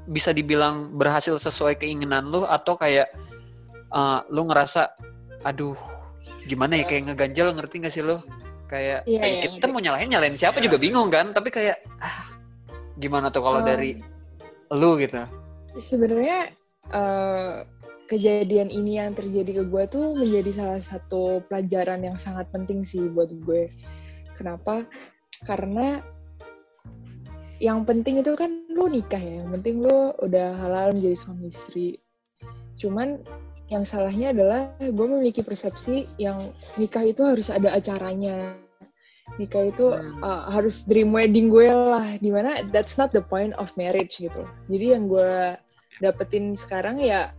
bisa 0.09 0.33
dibilang 0.33 0.97
berhasil 0.97 1.37
sesuai 1.37 1.77
keinginan 1.77 2.25
lu 2.25 2.41
atau 2.41 2.73
kayak 2.73 3.05
uh, 3.95 4.19
lu 4.29 4.45
ngerasa 4.51 4.91
aduh 5.47 5.77
gimana 6.45 6.77
ya 6.77 6.85
kayak 6.85 7.11
ngeganjel 7.11 7.55
ngerti 7.55 7.75
gak 7.81 7.93
sih 7.93 8.03
lu? 8.05 8.19
Kayak, 8.65 9.05
iya, 9.05 9.21
kayak 9.21 9.35
iya, 9.37 9.51
kita 9.61 9.65
mau 9.69 9.77
nyalahin 9.77 10.09
nyalahin 10.09 10.37
siapa 10.37 10.57
juga 10.57 10.81
bingung 10.81 11.13
kan, 11.13 11.29
tapi 11.29 11.53
kayak 11.53 11.85
ah, 12.01 12.33
gimana 12.97 13.29
tuh 13.29 13.45
kalau 13.45 13.61
um, 13.61 13.67
dari 13.67 14.01
lu 14.73 14.97
gitu? 14.97 15.21
sebenarnya 15.91 16.55
uh, 16.95 17.67
kejadian 18.07 18.69
ini 18.69 19.01
yang 19.01 19.17
terjadi 19.17 19.61
ke 19.61 19.63
gue 19.67 19.83
tuh 19.89 20.15
menjadi 20.15 20.51
salah 20.55 20.81
satu 20.87 21.41
pelajaran 21.49 22.05
yang 22.05 22.17
sangat 22.21 22.47
penting 22.53 22.85
sih 22.89 23.05
buat 23.11 23.29
gue. 23.29 23.69
Kenapa? 24.37 24.85
Karena 25.43 25.99
yang 27.57 27.87
penting 27.87 28.21
itu 28.21 28.35
kan 28.37 28.51
lu 28.69 28.87
nikah 28.87 29.19
ya. 29.19 29.41
Yang 29.43 29.51
penting 29.59 29.75
lu 29.83 30.13
udah 30.21 30.47
halal 30.59 30.87
menjadi 30.93 31.17
suami 31.25 31.49
istri. 31.49 31.87
Cuman 32.77 33.23
yang 33.69 33.83
salahnya 33.85 34.29
adalah 34.29 34.73
gue 34.77 35.07
memiliki 35.09 35.41
persepsi 35.41 36.05
yang 36.21 36.53
nikah 36.77 37.01
itu 37.01 37.25
harus 37.25 37.49
ada 37.49 37.73
acaranya. 37.73 38.57
Nikah 39.41 39.73
itu 39.73 39.89
uh, 40.21 40.43
harus 40.53 40.85
dream 40.85 41.09
wedding 41.09 41.49
gue 41.49 41.73
lah. 41.73 42.13
Di 42.21 42.29
mana 42.29 42.61
that's 42.69 42.93
not 42.95 43.09
the 43.09 43.25
point 43.25 43.57
of 43.57 43.73
marriage 43.73 44.21
gitu. 44.21 44.45
Jadi 44.69 44.85
yang 44.93 45.09
gue 45.09 45.57
dapetin 45.97 46.53
sekarang 46.53 47.01
ya 47.01 47.33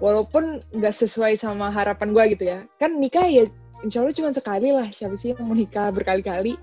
walaupun 0.00 0.64
nggak 0.72 0.96
sesuai 0.96 1.36
sama 1.36 1.68
harapan 1.68 2.16
gue 2.16 2.24
gitu 2.36 2.44
ya 2.48 2.64
kan 2.80 2.96
nikah 2.96 3.28
ya 3.28 3.44
insya 3.84 4.00
Allah 4.00 4.16
cuma 4.16 4.32
sekali 4.32 4.72
lah 4.72 4.88
siapa 4.88 5.14
sih 5.20 5.36
yang 5.36 5.44
mau 5.44 5.56
nikah 5.56 5.92
berkali-kali 5.92 6.56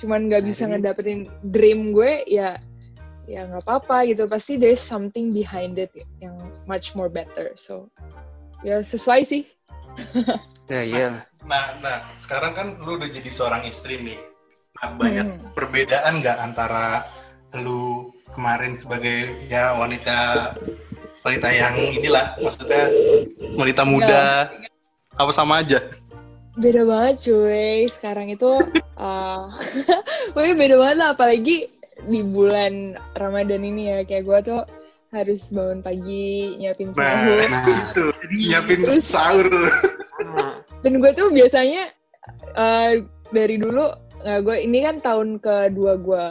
cuman 0.00 0.32
nggak 0.32 0.48
bisa 0.48 0.64
ngedapetin 0.64 1.28
dream 1.52 1.92
gue 1.92 2.24
ya 2.24 2.56
ya 3.28 3.46
nggak 3.46 3.62
apa-apa 3.68 4.08
gitu 4.08 4.24
pasti 4.26 4.56
there's 4.56 4.80
something 4.80 5.30
behind 5.30 5.76
it 5.76 5.92
yang 6.24 6.34
much 6.64 6.96
more 6.96 7.12
better 7.12 7.52
so 7.54 7.86
ya 8.66 8.84
sesuai 8.84 9.22
sih. 9.26 9.42
Ya 10.70 10.82
iya. 10.86 11.08
Nah 11.44 11.76
nah 11.82 11.98
sekarang 12.22 12.52
kan 12.54 12.66
lu 12.80 13.00
udah 13.00 13.10
jadi 13.10 13.30
seorang 13.30 13.66
istri 13.66 13.98
nih. 13.98 14.20
Nah, 14.80 14.96
banyak 14.96 15.26
hmm. 15.26 15.52
perbedaan 15.52 16.24
nggak 16.24 16.38
antara 16.40 17.04
lu 17.58 18.08
kemarin 18.32 18.78
sebagai 18.78 19.34
ya 19.50 19.74
wanita 19.74 20.54
wanita 21.20 21.48
yang 21.52 21.74
inilah 21.76 22.38
maksudnya 22.40 22.88
wanita 23.58 23.82
muda 23.84 24.48
Gak. 24.48 25.20
apa 25.20 25.32
sama 25.34 25.60
aja? 25.60 25.84
Beda 26.56 26.86
banget 26.86 27.28
cuy. 27.28 27.90
Sekarang 27.98 28.30
itu 28.32 28.50
uh, 29.00 29.50
beda 30.34 30.76
banget 30.78 30.96
lah. 30.96 31.08
Apalagi 31.12 31.68
di 32.06 32.20
bulan 32.24 32.96
Ramadan 33.18 33.60
ini 33.66 33.82
ya. 33.90 33.98
Kayak 34.06 34.24
gue 34.24 34.38
tuh 34.48 34.60
harus 35.10 35.42
bangun 35.50 35.80
pagi 35.82 36.54
nyiapin 36.58 36.94
nah, 36.94 37.02
sahur 37.02 37.38
nah, 37.42 37.62
itu 37.66 38.06
nyiapin 38.30 38.78
Terus, 38.86 39.06
sahur 39.10 39.48
dan 40.86 40.92
gue 40.96 41.10
tuh 41.12 41.28
biasanya 41.34 41.90
uh, 42.54 42.92
dari 43.34 43.56
dulu 43.58 43.90
uh, 44.24 44.40
gue 44.42 44.56
ini 44.62 44.84
kan 44.84 45.02
tahun 45.02 45.42
kedua 45.42 45.98
gue 46.00 46.26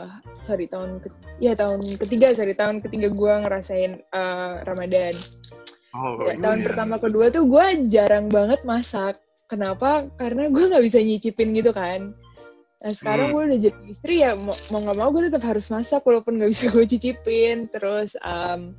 sorry 0.50 0.66
tahun 0.66 1.04
ke 1.04 1.08
ya 1.38 1.54
tahun 1.54 1.80
ketiga 2.02 2.34
sorry 2.34 2.58
tahun 2.58 2.82
ketiga 2.82 3.14
gue 3.14 3.34
ngerasain 3.46 4.02
uh, 4.10 4.66
Ramadan. 4.66 5.14
Oh, 5.90 6.22
ya, 6.22 6.38
tahun 6.38 6.62
iya. 6.62 6.66
pertama 6.70 6.96
kedua 7.02 7.34
tuh 7.34 7.50
gue 7.50 7.66
jarang 7.90 8.30
banget 8.30 8.62
masak. 8.66 9.18
Kenapa? 9.50 10.06
Karena 10.22 10.46
gue 10.50 10.70
nggak 10.70 10.86
bisa 10.86 11.02
nyicipin 11.02 11.58
gitu 11.58 11.74
kan. 11.74 12.14
Nah 12.80 12.96
sekarang 12.96 13.28
hmm. 13.30 13.36
gue 13.36 13.44
udah 13.44 13.60
jadi 13.60 13.80
istri 13.92 14.16
ya 14.24 14.40
mau 14.40 14.56
nggak 14.56 14.96
mau, 14.96 15.08
mau 15.08 15.10
gue 15.12 15.28
tetap 15.28 15.44
harus 15.44 15.68
masak 15.68 16.00
walaupun 16.08 16.40
nggak 16.40 16.52
bisa 16.56 16.66
gue 16.72 16.86
cicipin. 16.88 17.68
Terus 17.76 18.16
um, 18.24 18.72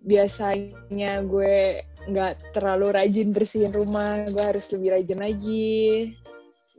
biasanya 0.00 1.20
gue 1.28 1.84
nggak 2.08 2.56
terlalu 2.56 2.96
rajin 2.96 3.36
bersihin 3.36 3.74
rumah, 3.76 4.24
gue 4.32 4.40
harus 4.40 4.64
lebih 4.72 4.96
rajin 4.96 5.20
lagi. 5.20 6.16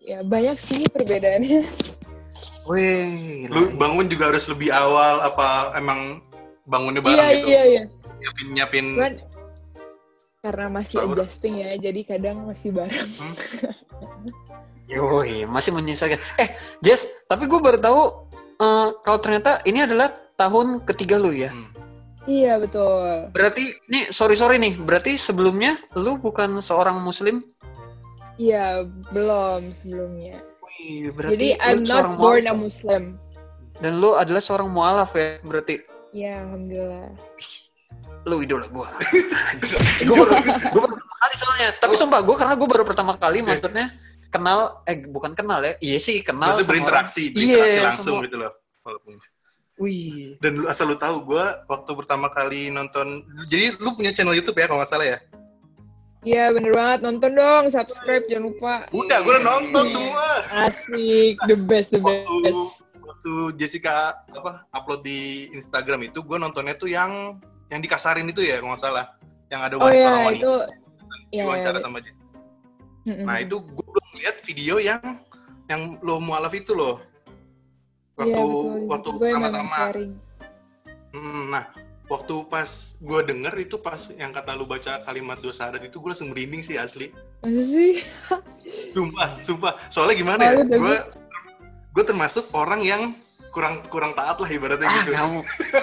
Ya 0.01 0.25
banyak 0.25 0.57
sih 0.57 0.89
perbedaannya. 0.89 1.67
Wih, 2.67 3.47
lu 3.47 3.71
bangun 3.77 4.11
juga 4.11 4.33
harus 4.33 4.49
lebih 4.49 4.73
awal 4.73 5.23
apa 5.23 5.77
emang 5.77 6.19
bangunnya 6.67 6.99
bareng 6.99 7.15
iya, 7.15 7.27
gitu? 7.31 7.47
Iya, 7.47 7.63
iya, 7.63 7.83
Nyiapin 8.17 8.47
nyiapin. 8.51 8.85
Cuman, 8.97 9.13
karena 10.43 10.65
masih 10.67 10.97
Sahur. 10.99 11.15
adjusting 11.15 11.53
ya, 11.63 11.69
jadi 11.79 12.01
kadang 12.03 12.43
masih 12.49 12.69
bareng. 12.75 13.11
Hmm? 13.15 13.35
Yoi, 14.87 15.43
masih 15.43 15.75
menyesuaikan. 15.75 16.15
Eh, 16.39 16.55
Jess, 16.79 17.03
tapi 17.27 17.43
gue 17.43 17.59
baru 17.59 17.75
tahu 17.75 18.01
uh, 18.63 18.95
kalau 19.03 19.19
ternyata 19.19 19.59
ini 19.67 19.83
adalah 19.83 20.15
tahun 20.39 20.87
ketiga 20.87 21.19
lu 21.19 21.35
ya. 21.35 21.51
Hmm. 21.51 21.75
Iya 22.27 22.59
betul. 22.59 23.31
Berarti, 23.31 23.71
nih 23.87 24.11
sorry 24.11 24.35
sorry 24.35 24.59
nih, 24.59 24.79
berarti 24.79 25.15
sebelumnya 25.19 25.79
lu 25.95 26.19
bukan 26.19 26.59
seorang 26.63 26.99
muslim? 27.03 27.43
Iya, 28.39 28.87
belum 29.11 29.75
sebelumnya. 29.79 30.39
Wih, 30.63 31.11
berarti 31.15 31.33
Jadi 31.35 31.47
I'm 31.59 31.83
not 31.87 32.19
born 32.19 32.47
a 32.47 32.55
Muslim. 32.55 33.17
Dan 33.79 34.03
lu 34.03 34.13
adalah 34.13 34.43
seorang 34.43 34.69
mualaf 34.69 35.15
ya, 35.15 35.39
berarti? 35.41 35.79
Iya, 36.11 36.45
alhamdulillah. 36.45 37.11
Lu 38.27 38.35
idola 38.43 38.67
gue. 38.67 38.87
gue 40.07 40.15
baru, 40.15 40.33
gue 40.43 40.81
baru 40.83 40.95
pertama 40.95 41.15
kali 41.23 41.35
soalnya. 41.39 41.69
Tapi 41.79 41.93
oh. 41.95 41.99
sumpah 41.99 42.19
gue 42.21 42.35
karena 42.35 42.53
gue 42.59 42.67
baru 42.67 42.83
pertama 42.83 43.11
kali 43.15 43.39
maksudnya 43.39 43.87
kenal, 44.37 44.59
eh 44.85 44.97
bukan 45.09 45.33
kenal 45.33 45.59
ya, 45.65 45.73
iya 45.81 45.97
sih 45.97 46.21
kenal. 46.21 46.53
Maksudnya 46.53 46.69
berinteraksi, 46.69 47.21
orang. 47.27 47.35
berinteraksi 47.35 47.73
iya, 47.73 47.85
langsung 47.89 48.15
sama... 48.21 48.25
gitu 48.29 48.37
loh. 48.37 48.51
Walaupun. 48.85 49.13
Wih. 49.77 50.37
Dan 50.41 50.51
lu 50.61 50.65
asal 50.69 50.89
lu 50.89 50.97
tahu, 50.97 51.33
gue 51.33 51.45
waktu 51.69 51.91
pertama 51.93 52.29
kali 52.33 52.73
nonton, 52.73 53.25
jadi 53.49 53.77
lu 53.77 53.93
punya 53.97 54.13
channel 54.13 54.37
YouTube 54.37 54.57
ya 54.57 54.69
kalau 54.69 54.81
nggak 54.81 54.89
salah 54.89 55.05
ya? 55.05 55.19
Iya 56.25 56.49
bener 56.51 56.73
banget 56.73 56.99
nonton 57.05 57.31
dong 57.37 57.63
subscribe 57.69 58.25
jangan 58.25 58.43
lupa. 58.49 58.73
Udah 58.89 59.17
gue 59.21 59.31
udah 59.37 59.45
nonton 59.45 59.85
semua. 59.93 60.27
Asik 60.49 61.35
the 61.45 61.55
best 61.55 61.93
the 61.93 62.01
best. 62.01 62.25
Waktu, 62.25 62.51
waktu 62.99 63.33
Jessica 63.55 64.25
apa 64.33 64.65
upload 64.73 65.05
di 65.05 65.47
Instagram 65.53 66.09
itu 66.09 66.25
gue 66.25 66.37
nontonnya 66.41 66.75
tuh 66.75 66.89
yang 66.89 67.37
yang 67.69 67.79
dikasarin 67.79 68.27
itu 68.27 68.41
ya 68.43 68.59
kalau 68.59 68.73
nggak 68.75 68.83
salah 68.83 69.05
yang 69.47 69.61
ada 69.63 69.75
oh, 69.79 69.87
iya, 69.87 70.09
wanita 70.11 70.31
itu 70.35 70.53
ya, 71.31 71.43
wawancara 71.47 71.79
sama 71.79 72.03
Jessica. 72.03 72.25
Nah 73.07 73.37
itu 73.39 73.55
gue 73.63 73.87
belum 73.87 74.06
lihat 74.17 74.41
video 74.43 74.81
yang 74.81 75.01
yang 75.67 75.99
lo 76.01 76.17
mualaf 76.17 76.53
itu 76.55 76.71
loh 76.73 77.03
waktu 78.17 78.41
ya, 78.41 78.89
waktu 78.89 79.09
pertama-tama. 79.13 79.77
Nah 81.47 81.65
waktu 82.07 82.35
pas 82.47 82.97
gue 83.03 83.19
denger 83.27 83.53
itu 83.59 83.75
pas 83.77 83.99
yang 84.15 84.31
kata 84.31 84.55
lu 84.55 84.63
baca 84.63 85.03
kalimat 85.03 85.37
dosa 85.43 85.67
adat 85.67 85.83
itu 85.83 85.99
gue 85.99 86.09
langsung 86.15 86.31
merinding 86.31 86.63
sih 86.63 86.79
asli. 86.79 87.11
Sih. 87.43 88.01
sumpah, 88.95 89.29
sumpah. 89.43 89.73
Soalnya 89.91 90.15
gimana 90.15 90.41
ya? 90.49 90.63
Gue 90.63 90.95
gue 91.93 92.03
termasuk 92.07 92.47
orang 92.55 92.81
yang 92.81 93.01
kurang 93.51 93.81
kurang 93.89 94.13
taat 94.13 94.37
lah 94.39 94.49
ibaratnya 94.49 94.87
ah, 94.87 94.95
gitu. 95.01 95.11
Kamu, 95.17 95.39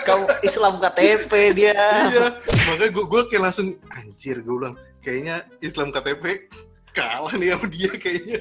kamu 0.07 0.25
Islam 0.47 0.75
KTP 0.81 1.33
dia. 1.53 1.75
iya. 2.11 2.27
Makanya 2.71 2.91
gue 2.91 3.05
gue 3.05 3.23
kayak 3.29 3.43
langsung 3.51 3.69
anjir 3.93 4.41
gue 4.41 4.55
bilang 4.55 4.75
kayaknya 5.05 5.45
Islam 5.61 5.93
KTP 5.93 6.49
kalah 6.95 7.35
nih 7.35 7.53
sama 7.53 7.67
dia 7.69 7.91
kayaknya. 7.99 8.39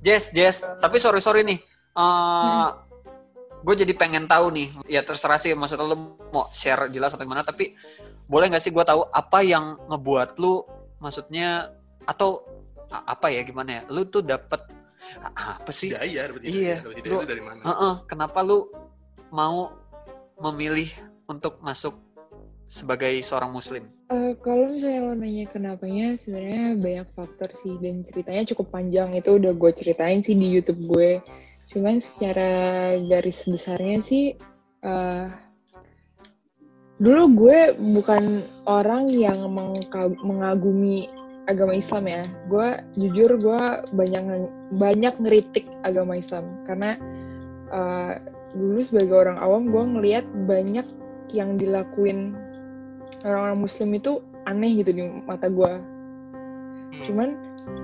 Jess, 0.00 0.30
Jess. 0.30 0.62
Tapi 0.78 0.96
sorry 1.02 1.18
sorry 1.18 1.42
nih. 1.42 1.58
Uh, 1.96 2.70
hmm 2.70 2.86
gue 3.66 3.74
jadi 3.82 3.98
pengen 3.98 4.30
tahu 4.30 4.54
nih 4.54 4.68
ya 4.86 5.02
terserah 5.02 5.42
sih 5.42 5.50
maksudnya 5.58 5.90
lu 5.90 6.14
mau 6.30 6.46
share 6.54 6.86
jelas 6.86 7.18
atau 7.18 7.26
gimana 7.26 7.42
tapi 7.42 7.74
boleh 8.30 8.46
nggak 8.46 8.62
sih 8.62 8.70
gue 8.70 8.84
tahu 8.86 9.02
apa 9.10 9.42
yang 9.42 9.74
ngebuat 9.90 10.38
lu 10.38 10.62
maksudnya 11.02 11.74
atau 12.06 12.46
apa 12.90 13.26
ya 13.34 13.42
gimana 13.42 13.80
ya 13.80 13.82
lu 13.90 14.06
tuh 14.06 14.22
dapet 14.22 14.62
apa 15.22 15.70
sih 15.74 15.90
iya 15.90 16.30
iya 16.46 16.74
lu, 16.86 17.26
dari 17.26 17.42
mana 17.42 17.66
uh 17.66 17.70
-uh, 17.74 17.94
kenapa 18.06 18.38
lu 18.46 18.70
mau 19.34 19.74
memilih 20.38 20.86
untuk 21.26 21.58
masuk 21.58 21.98
sebagai 22.66 23.14
seorang 23.22 23.54
muslim? 23.54 23.86
Uh, 24.06 24.34
kalau 24.42 24.70
misalnya 24.70 25.00
lo 25.02 25.14
nanya 25.18 25.46
kenapanya, 25.50 26.18
sebenarnya 26.22 26.78
banyak 26.78 27.08
faktor 27.14 27.50
sih 27.62 27.74
dan 27.82 28.06
ceritanya 28.10 28.42
cukup 28.54 28.66
panjang. 28.70 29.14
Itu 29.14 29.38
udah 29.38 29.54
gue 29.54 29.70
ceritain 29.74 30.22
sih 30.22 30.34
di 30.34 30.46
YouTube 30.50 30.82
gue. 30.90 31.22
Cuman 31.74 31.98
secara 31.98 32.50
garis 33.10 33.38
besarnya 33.42 33.98
sih 34.06 34.38
uh, 34.86 35.26
dulu 37.02 37.22
gue 37.34 37.58
bukan 37.98 38.46
orang 38.70 39.10
yang 39.10 39.50
mengagumi 40.22 41.10
agama 41.50 41.74
Islam 41.74 42.04
ya. 42.06 42.22
Gue 42.46 42.68
jujur 42.94 43.30
gue 43.42 43.62
banyak 43.90 44.24
banyak 44.78 45.14
ngeritik 45.18 45.66
agama 45.82 46.18
Islam 46.18 46.62
karena 46.66 46.94
uh, 47.74 48.22
dulu 48.54 48.80
sebagai 48.86 49.26
orang 49.26 49.38
awam 49.42 49.66
gue 49.68 49.84
ngelihat 49.98 50.26
banyak 50.46 50.86
yang 51.34 51.58
dilakuin 51.58 52.45
orang-orang 53.24 53.58
muslim 53.62 53.90
itu 53.94 54.22
aneh 54.46 54.82
gitu 54.82 54.90
di 54.94 55.02
mata 55.26 55.50
gue 55.50 55.96
Hmm. 56.96 57.04
cuman 57.04 57.28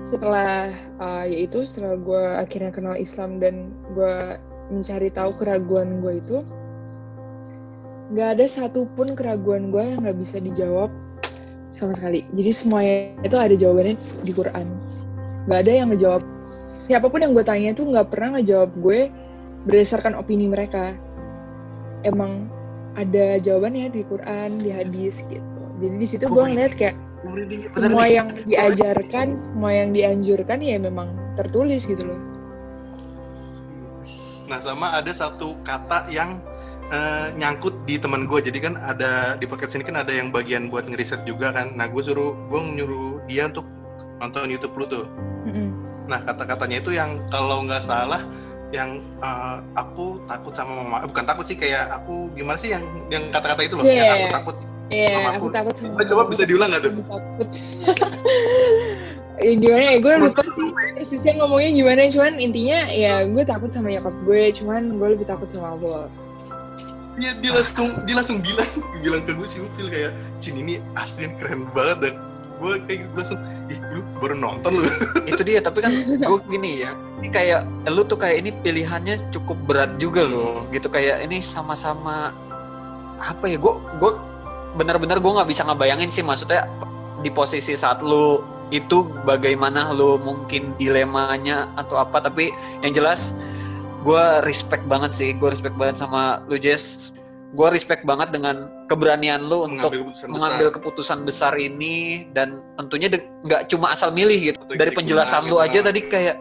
setelah 0.07 0.71
uh, 0.97 1.25
yaitu 1.27 1.67
setelah 1.67 1.99
gue 1.99 2.23
akhirnya 2.39 2.71
kenal 2.71 2.95
Islam 2.95 3.37
dan 3.37 3.75
gue 3.93 4.39
mencari 4.71 5.11
tahu 5.11 5.35
keraguan 5.35 5.99
gue 5.99 6.23
itu 6.23 6.37
nggak 8.13 8.29
ada 8.39 8.45
satupun 8.51 9.11
keraguan 9.13 9.69
gue 9.69 9.83
yang 9.83 9.99
nggak 10.05 10.19
bisa 10.21 10.37
dijawab 10.37 10.91
sama 11.73 11.97
sekali. 11.97 12.21
Jadi 12.37 12.51
semuanya 12.53 12.97
itu 13.25 13.33
ada 13.33 13.55
jawabannya 13.57 13.97
di 14.21 14.31
Quran. 14.31 14.67
Nggak 15.49 15.59
ada 15.65 15.71
yang 15.73 15.87
ngejawab. 15.89 16.23
Siapa 16.85 17.09
pun 17.09 17.19
yang 17.25 17.33
gue 17.33 17.41
tanya 17.41 17.73
itu 17.73 17.83
nggak 17.83 18.07
pernah 18.13 18.37
ngejawab 18.37 18.71
gue 18.77 18.99
berdasarkan 19.65 20.13
opini 20.13 20.45
mereka. 20.45 20.93
Emang 22.05 22.51
ada 22.93 23.41
jawabannya 23.41 23.89
di 23.89 24.01
Quran 24.05 24.61
di 24.61 24.69
hadis 24.69 25.17
gitu 25.29 25.53
jadi 25.81 25.95
di 25.97 26.07
situ 26.07 26.25
gue 26.29 26.43
ngeliat 26.43 26.73
kayak 26.77 26.95
Merinding, 27.23 27.71
semua 27.79 28.03
nih. 28.03 28.11
yang 28.19 28.27
diajarkan, 28.43 29.27
semua 29.39 29.71
yang 29.71 29.89
dianjurkan 29.95 30.59
ya 30.59 30.75
memang 30.75 31.15
tertulis 31.39 31.87
gitu 31.87 32.03
loh. 32.03 32.19
Nah 34.51 34.59
sama 34.59 34.91
ada 34.91 35.07
satu 35.15 35.55
kata 35.63 36.11
yang 36.11 36.43
eh, 36.91 37.31
nyangkut 37.39 37.87
di 37.87 37.95
teman 37.95 38.27
gue. 38.27 38.43
Jadi 38.43 38.59
kan 38.59 38.75
ada 38.75 39.39
di 39.39 39.47
podcast 39.47 39.79
ini 39.79 39.87
kan 39.87 40.03
ada 40.03 40.11
yang 40.11 40.35
bagian 40.35 40.67
buat 40.67 40.83
ngeriset 40.83 41.23
juga 41.23 41.55
kan. 41.55 41.71
Nah 41.79 41.87
gue 41.87 42.03
suruh 42.03 42.35
gue 42.51 42.59
nyuruh 42.59 43.23
dia 43.31 43.47
untuk 43.47 43.65
nonton 44.19 44.51
YouTube 44.51 44.75
lu 44.75 44.85
tuh. 44.91 45.05
Mm-mm. 45.47 45.71
Nah 46.11 46.19
kata-katanya 46.27 46.83
itu 46.83 46.91
yang 46.91 47.23
kalau 47.31 47.63
nggak 47.63 47.79
salah 47.79 48.27
yang 48.73 48.97
eh, 49.21 49.57
aku 49.77 50.17
takut 50.25 50.53
sama 50.57 50.81
mama. 50.81 51.05
Eh, 51.05 51.07
bukan 51.07 51.25
takut 51.29 51.45
sih 51.45 51.53
kayak 51.55 51.93
aku 51.93 52.33
gimana 52.33 52.57
sih 52.57 52.73
yang 52.73 52.83
yang 53.13 53.29
kata-kata 53.29 53.61
itu 53.61 53.77
loh. 53.77 53.85
Iya. 53.85 54.01
Yang 54.01 54.17
aku 54.17 54.29
takut. 54.33 54.55
Iya, 54.91 55.09
Sama 55.15 55.29
aku 55.33 55.45
aku. 55.47 55.47
takut 55.55 55.75
sama. 55.79 56.01
Coba 56.05 56.21
bisa 56.27 56.43
diulang 56.43 56.69
nggak 56.69 56.83
tuh? 56.83 56.91
Aku 56.91 57.05
takut. 57.07 57.47
ya, 59.39 59.51
gimana 59.63 59.83
ya? 59.89 59.97
Gue 60.03 60.13
lupa 60.19 60.41
sih 60.43 60.69
persisnya 60.97 61.33
ngomongnya 61.39 61.71
gimana. 61.71 62.01
Cuman 62.11 62.33
intinya 62.41 62.79
ya 62.91 63.13
gue 63.29 63.43
takut 63.45 63.69
sama 63.71 63.87
nyokap 63.93 64.15
gue. 64.27 64.41
Cuman 64.59 64.81
gue 64.99 65.07
lebih 65.17 65.25
takut 65.29 65.47
sama 65.53 65.77
Allah. 65.77 66.09
Dia 67.21 67.31
dia 67.39 67.51
langsung 67.53 67.89
dia 68.09 68.15
langsung 68.17 68.37
bilang 68.41 68.69
bilang 69.05 69.21
ke 69.21 69.37
gue 69.37 69.47
si 69.47 69.61
Upil 69.61 69.87
kayak 69.93 70.11
Cin 70.41 70.57
ini 70.57 70.81
asli 70.97 71.29
keren 71.37 71.69
banget 71.71 71.97
dan 72.09 72.13
gue 72.61 72.73
kayak 72.85 72.99
gitu 73.07 73.13
langsung 73.15 73.39
ih 73.71 73.79
lu 73.93 74.01
baru 74.21 74.35
nonton 74.37 74.71
lu. 74.81 74.85
Itu 75.31 75.41
dia 75.41 75.59
tapi 75.59 75.81
kan 75.81 75.93
gue 76.03 76.39
gini 76.49 76.85
ya 76.85 76.91
ini 77.19 77.29
kayak 77.31 77.63
lu 77.87 78.03
tuh 78.03 78.19
kayak 78.19 78.43
ini 78.43 78.51
pilihannya 78.51 79.15
cukup 79.31 79.57
berat 79.65 79.91
juga 79.97 80.27
loh 80.27 80.67
gitu. 80.69 80.87
Kayak 80.91 81.23
ini 81.25 81.39
sama-sama 81.39 82.35
apa 83.19 83.45
ya 83.47 83.57
gue 83.57 83.73
gue 83.99 84.11
benar-benar 84.75 85.21
gue 85.21 85.31
nggak 85.31 85.49
bisa 85.49 85.63
ngebayangin 85.63 86.09
sih 86.11 86.25
maksudnya 86.25 86.67
di 87.23 87.29
posisi 87.31 87.77
saat 87.77 88.03
lu 88.03 88.43
itu 88.73 89.05
bagaimana 89.23 89.93
lu 89.93 90.17
mungkin 90.19 90.75
dilemanya 90.75 91.71
atau 91.79 91.97
apa. 91.99 92.19
Tapi 92.19 92.51
yang 92.83 92.93
jelas 92.93 93.33
gue 94.03 94.23
respect 94.43 94.83
banget 94.85 95.15
sih 95.15 95.29
gue 95.31 95.47
respect 95.47 95.79
banget 95.79 96.03
sama 96.03 96.43
lu 96.51 96.59
Jess 96.59 97.15
gue 97.53 97.67
respect 97.69 98.01
banget 98.01 98.33
dengan 98.33 98.65
keberanian 98.89 99.45
lu 99.45 99.69
untuk 99.69 99.93
mengambil 99.93 100.09
keputusan 100.09 100.27
mengambil 100.33 100.67
besar. 100.67 100.75
keputusan 100.81 101.19
besar 101.21 101.53
ini 101.53 102.25
dan 102.33 102.65
tentunya 102.81 103.07
nggak 103.45 103.69
cuma 103.69 103.93
asal 103.93 104.09
milih 104.09 104.53
gitu 104.53 104.57
Atau 104.57 104.73
dari 104.73 104.89
penjelasan 104.89 105.45
lu 105.45 105.61
gitu 105.61 105.61
aja 105.61 105.79
kan. 105.79 105.87
tadi 105.93 106.01
kayak 106.09 106.35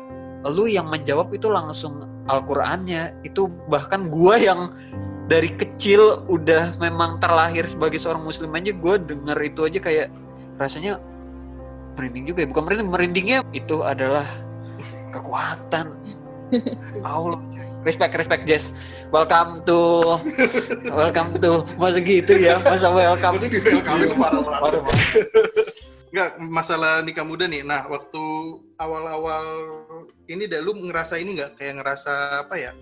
lu 0.49 0.65
yang 0.65 0.89
menjawab 0.89 1.29
itu 1.37 1.53
langsung 1.53 2.09
Al-Qur'annya 2.33 3.23
itu 3.29 3.51
bahkan 3.69 4.09
gua 4.09 4.41
yang 4.41 4.73
dari 5.29 5.53
kecil 5.53 6.25
udah 6.33 6.81
memang 6.81 7.21
terlahir 7.21 7.69
sebagai 7.69 8.01
seorang 8.01 8.25
muslim 8.25 8.49
aja 8.57 8.73
gua 8.73 8.97
denger 8.97 9.39
itu 9.45 9.61
aja 9.69 9.79
kayak 9.85 10.07
rasanya 10.57 10.97
merinding 11.93 12.25
juga 12.33 12.39
ya 12.41 12.49
bukan 12.49 12.63
merinding 12.65 12.89
merindingnya 12.89 13.39
itu 13.53 13.85
adalah 13.85 14.25
kekuatan 15.13 15.93
Allah 17.05 17.41
coy. 17.53 17.72
Respect 17.83 18.15
respect 18.15 18.43
Jess 18.45 18.71
welcome 19.09 19.63
to 19.63 19.79
welcome 20.89 21.31
to 21.37 21.67
masa 21.75 21.99
gitu 21.99 22.35
ya 22.37 22.59
masa 22.61 22.89
welcome 22.89 23.35
Maksudnya 23.35 23.59
di 23.59 23.71
welcome 23.73 23.99
itu 24.01 24.15
parah 24.15 24.41
banget. 24.41 24.73
Enggak, 26.13 26.31
masalah 26.45 27.01
nikah 27.01 27.25
muda 27.25 27.49
nih. 27.49 27.65
Nah, 27.65 27.89
waktu 27.89 28.21
awal-awal 28.77 29.45
ini 30.29 30.45
dah 30.45 30.61
lu 30.61 30.77
ngerasa 30.77 31.17
ini 31.17 31.41
nggak 31.41 31.57
kayak 31.57 31.81
ngerasa 31.81 32.13
apa 32.45 32.61
ya? 32.61 32.77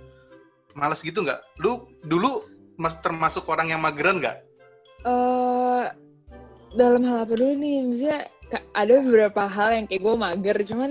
Males 0.75 0.99
gitu 0.99 1.23
nggak? 1.23 1.39
Lu 1.63 1.87
dulu 2.03 2.43
mas, 2.75 2.99
termasuk 2.99 3.47
orang 3.47 3.71
yang 3.71 3.79
mageran 3.79 4.19
nggak? 4.19 4.35
eh 5.01 5.85
dalam 6.75 7.07
hal 7.07 7.23
apa 7.23 7.33
dulu 7.33 7.55
nih? 7.55 7.77
Maksudnya 7.87 8.19
ka- 8.51 8.67
ada 8.75 8.95
beberapa 8.99 9.43
hal 9.47 9.79
yang 9.79 9.87
kayak 9.87 10.03
gue 10.03 10.15
mager. 10.19 10.57
Cuman 10.67 10.91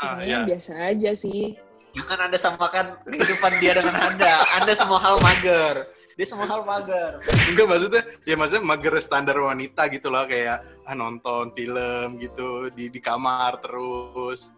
Ah, 0.00 0.24
ya. 0.24 0.48
biasa 0.48 0.72
aja 0.72 1.12
sih. 1.12 1.52
Jangan 1.96 2.18
anda 2.28 2.38
samakan 2.38 2.86
kehidupan 3.08 3.52
dia 3.60 3.72
dengan 3.76 3.96
anda. 3.96 4.32
Anda 4.60 4.72
semua 4.76 5.00
hal 5.00 5.16
mager. 5.24 5.88
Dia 6.18 6.26
semua 6.26 6.50
hal 6.50 6.66
mager. 6.66 7.22
Enggak 7.46 7.66
maksudnya, 7.70 8.02
ya 8.26 8.34
maksudnya 8.34 8.64
mager 8.66 8.94
standar 8.98 9.38
wanita 9.38 9.86
gitu 9.88 10.10
loh 10.10 10.26
kayak 10.26 10.66
ah, 10.84 10.94
nonton 10.98 11.54
film 11.54 12.18
gitu 12.18 12.68
di 12.74 12.90
di 12.90 13.00
kamar 13.00 13.62
terus. 13.62 14.50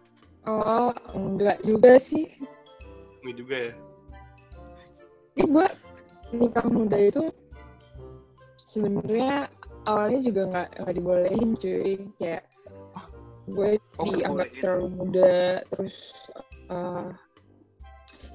Oh, 0.49 0.89
enggak 1.13 1.61
juga 1.61 2.01
sih. 2.09 2.33
Ini 3.21 3.31
juga 3.37 3.55
ya. 3.69 3.73
Jadi 5.31 5.43
gue 5.47 5.67
nikah 6.33 6.67
muda 6.67 6.97
itu 6.97 7.23
sebenarnya 8.73 9.47
awalnya 9.85 10.19
juga 10.25 10.41
nggak 10.49 10.69
nggak 10.81 10.95
dibolehin 10.97 11.49
cuy 11.59 11.93
kayak 12.19 12.43
gue 13.51 13.69
Oh, 14.01 14.05
dianggap 14.09 14.49
terlalu 14.57 14.87
muda 14.97 15.61
terus 15.69 15.95
eh 16.71 17.07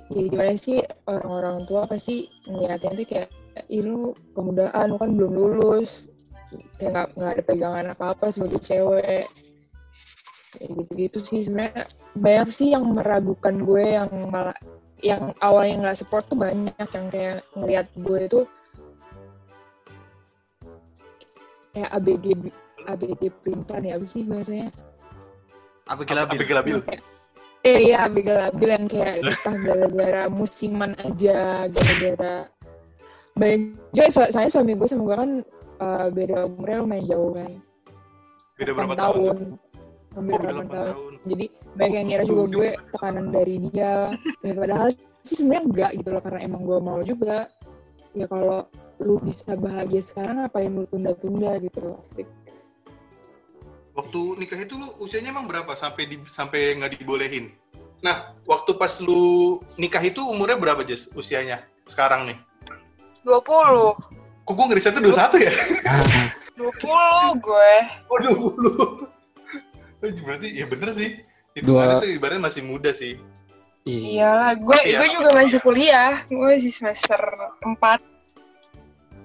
ya 0.07 0.22
gimana 0.31 0.55
sih 0.62 0.79
orang-orang 1.11 1.66
tua 1.66 1.83
pasti 1.90 2.31
ngeliatnya 2.46 2.94
tuh 2.94 3.07
kayak 3.11 3.29
ih 3.72 3.83
lu 3.83 4.12
kemudaan 4.37 4.94
lu 4.94 4.96
kan 5.01 5.11
belum 5.16 5.33
lulus. 5.33 5.90
Kayak 6.79 6.90
nggak 6.92 7.09
nggak 7.16 7.33
ada 7.33 7.42
pegangan 7.42 7.87
apa-apa 7.96 8.27
sebagai 8.31 8.61
cewek. 8.62 9.27
Kayak 10.57 10.70
gitu-gitu 10.79 11.18
sih 11.27 11.40
sebenarnya 11.49 11.90
banyak 12.16 12.49
sih 12.55 12.68
yang 12.72 12.85
meragukan 12.92 13.64
gue 13.64 13.85
yang 13.85 14.11
malah 14.31 14.57
yang 15.05 15.37
awalnya 15.44 15.90
nggak 15.90 15.99
support 16.01 16.25
tuh 16.33 16.38
banyak 16.38 16.72
yang 16.72 17.07
kayak 17.12 17.44
ngeliat 17.53 17.87
gue 18.01 18.20
itu 18.25 18.40
kayak 21.77 21.90
ABG 21.92 22.27
ABG 22.88 23.22
pelintan 23.44 23.85
ya 23.85 24.01
apa 24.01 24.07
sih 24.09 24.22
bahasanya? 24.25 24.68
Apa 25.87 26.03
gila 26.07 26.25
Tapi 26.25 26.44
gelabil. 26.46 26.79
Eh 27.67 27.79
iya 27.91 28.07
ABG 28.07 28.29
labil 28.31 28.69
yang 28.71 28.87
kayak 28.87 29.15
nikah 29.27 29.57
gara-gara 29.59 30.23
musiman 30.31 30.93
aja 31.03 31.67
gara-gara 31.67 32.35
banyak. 33.35 33.75
Juga 33.91 34.07
so- 34.15 34.33
saya 34.33 34.49
suami 34.49 34.79
gue 34.79 34.89
sama 34.89 35.03
gue 35.05 35.17
kan 35.19 35.31
uh, 35.83 36.07
beda 36.09 36.47
umurnya 36.47 36.79
lumayan 36.81 37.05
jauh 37.11 37.31
kan. 37.35 37.51
Beda 38.57 38.71
8 38.73 38.77
berapa 38.79 38.95
tahun? 38.97 39.37
hampir 40.17 40.33
Oh, 40.33 40.41
beda 40.41 40.49
8 40.49 40.49
delapan 40.49 40.67
tahun. 40.73 40.87
tahun. 40.89 41.13
jadi 41.29 41.45
banyak 41.77 41.97
yang 42.01 42.07
ngira 42.09 42.25
juga 42.25 42.45
gue 42.49 42.69
tekanan 42.95 43.27
dari 43.29 43.55
dia. 43.69 43.93
Ya, 44.41 44.53
padahal 44.57 44.89
sih 45.27 45.37
sebenarnya 45.37 45.63
enggak 45.67 45.91
gitu 46.01 46.09
loh 46.15 46.23
karena 46.25 46.41
emang 46.47 46.63
gue 46.65 46.79
mau 46.81 47.01
juga. 47.03 47.39
Ya 48.17 48.25
kalau 48.25 48.65
lu 48.97 49.21
bisa 49.21 49.53
bahagia 49.61 50.01
sekarang 50.09 50.41
ngapain 50.41 50.73
lu 50.73 50.89
tunda-tunda 50.89 51.61
gitu 51.61 51.79
loh 51.85 52.01
asik 52.09 52.25
Waktu 53.97 54.21
nikah 54.37 54.61
itu 54.61 54.77
lu 54.77 54.93
usianya 55.01 55.33
emang 55.33 55.49
berapa 55.49 55.73
sampai 55.73 56.05
di, 56.05 56.17
sampai 56.29 56.77
nggak 56.77 57.01
dibolehin? 57.01 57.49
Nah, 58.05 58.37
waktu 58.45 58.77
pas 58.77 59.01
lu 59.01 59.57
nikah 59.81 60.05
itu 60.05 60.21
umurnya 60.21 60.61
berapa 60.61 60.85
Jess 60.85 61.09
usianya 61.17 61.65
sekarang 61.89 62.29
nih? 62.29 62.39
20. 63.25 63.41
Kok 64.47 64.53
gue 64.55 64.67
ngerisetnya 64.69 65.01
21 65.03 65.41
ya? 65.43 65.53
20 66.61 67.41
gue. 67.41 67.73
Oh 68.07 68.19
20. 68.21 68.37
Oh, 68.37 68.91
Berarti 70.29 70.49
ya 70.53 70.69
bener 70.69 70.93
sih. 70.93 71.25
Itu 71.57 71.73
Dua- 71.73 71.99
itu 71.99 72.21
ibaratnya 72.21 72.47
masih 72.47 72.63
muda 72.63 72.93
sih. 72.93 73.17
Iya. 73.83 74.29
Iyalah, 74.29 74.53
gue 74.55 74.79
Iya. 74.85 74.99
gue 75.01 75.09
juga 75.09 75.31
masih 75.33 75.59
kuliah. 75.65 76.13
Gue 76.29 76.47
masih 76.53 76.69
semester 76.69 77.19
4. 77.65 77.99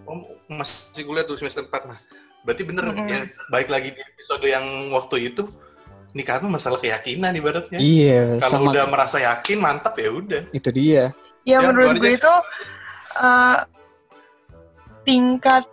Oh, 0.07 0.15
masih 0.47 1.03
kuliah 1.03 1.27
tuh 1.27 1.35
semester 1.35 1.67
4 1.67 1.91
nah. 1.91 1.99
Berarti 2.41 2.63
bener 2.65 2.85
Mm-mm. 2.89 3.07
ya. 3.07 3.19
Baik 3.53 3.69
lagi 3.69 3.89
di 3.93 4.01
episode 4.01 4.45
yang 4.45 4.65
waktu 4.93 5.29
itu 5.33 5.45
nikah 6.11 6.43
tuh 6.43 6.51
masalah 6.51 6.79
keyakinan 6.81 7.31
ibaratnya. 7.35 7.79
Iya, 7.79 8.41
Kalau 8.43 8.67
sama 8.67 8.71
udah 8.75 8.85
merasa 8.89 9.17
yakin 9.23 9.57
mantap 9.63 9.95
ya 9.95 10.09
udah. 10.11 10.41
itu 10.51 10.69
dia. 10.73 11.15
Ya, 11.47 11.57
Ya, 11.63 11.65
menurut 11.65 11.97
gue 11.97 12.13
itu 12.13 12.33
eh, 13.17 13.57
tingkat 15.07 15.65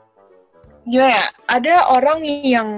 gimana 0.88 1.12
ya? 1.12 1.26
Ada 1.50 1.74
orang 1.92 2.24
yang 2.24 2.68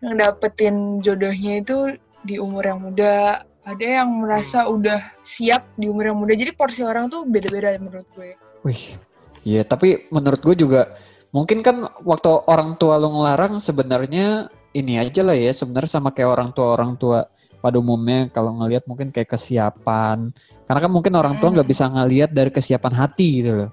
yang 0.00 0.14
dapetin 0.16 1.00
jodohnya 1.04 1.60
itu 1.60 1.96
di 2.24 2.36
umur 2.36 2.64
yang 2.64 2.80
muda. 2.84 3.44
Ada 3.60 4.02
yang 4.02 4.24
merasa 4.24 4.66
udah 4.66 5.00
siap 5.20 5.68
di 5.76 5.88
umur 5.88 6.10
yang 6.12 6.18
muda. 6.18 6.32
Jadi 6.32 6.52
porsi 6.56 6.80
orang 6.80 7.12
tuh 7.12 7.28
beda-beda 7.28 7.76
menurut 7.76 8.08
gue. 8.16 8.34
Wih, 8.64 8.96
iya. 9.44 9.62
Tapi 9.64 10.08
menurut 10.08 10.40
gue 10.40 10.56
juga 10.56 10.96
mungkin 11.30 11.62
kan 11.62 11.86
waktu 12.02 12.30
orang 12.46 12.74
tua 12.78 12.98
lu 12.98 13.10
ngelarang 13.10 13.62
sebenarnya 13.62 14.50
ini 14.74 14.98
aja 14.98 15.22
lah 15.22 15.34
ya 15.34 15.50
sebenarnya 15.54 15.90
sama 15.90 16.10
kayak 16.14 16.30
orang 16.30 16.50
tua 16.54 16.74
orang 16.74 16.94
tua 16.98 17.26
pada 17.60 17.76
umumnya 17.76 18.32
kalau 18.32 18.56
ngelihat 18.56 18.88
mungkin 18.88 19.12
kayak 19.12 19.36
kesiapan. 19.36 20.32
Karena 20.64 20.80
kan 20.80 20.90
mungkin 20.90 21.12
orang 21.14 21.36
tua 21.38 21.52
nggak 21.52 21.68
Hmm. 21.68 21.74
bisa 21.76 21.84
ngelihat 21.92 22.30
dari 22.32 22.50
kesiapan 22.50 22.92
hati 22.96 23.28
gitu 23.44 23.52
loh. 23.52 23.70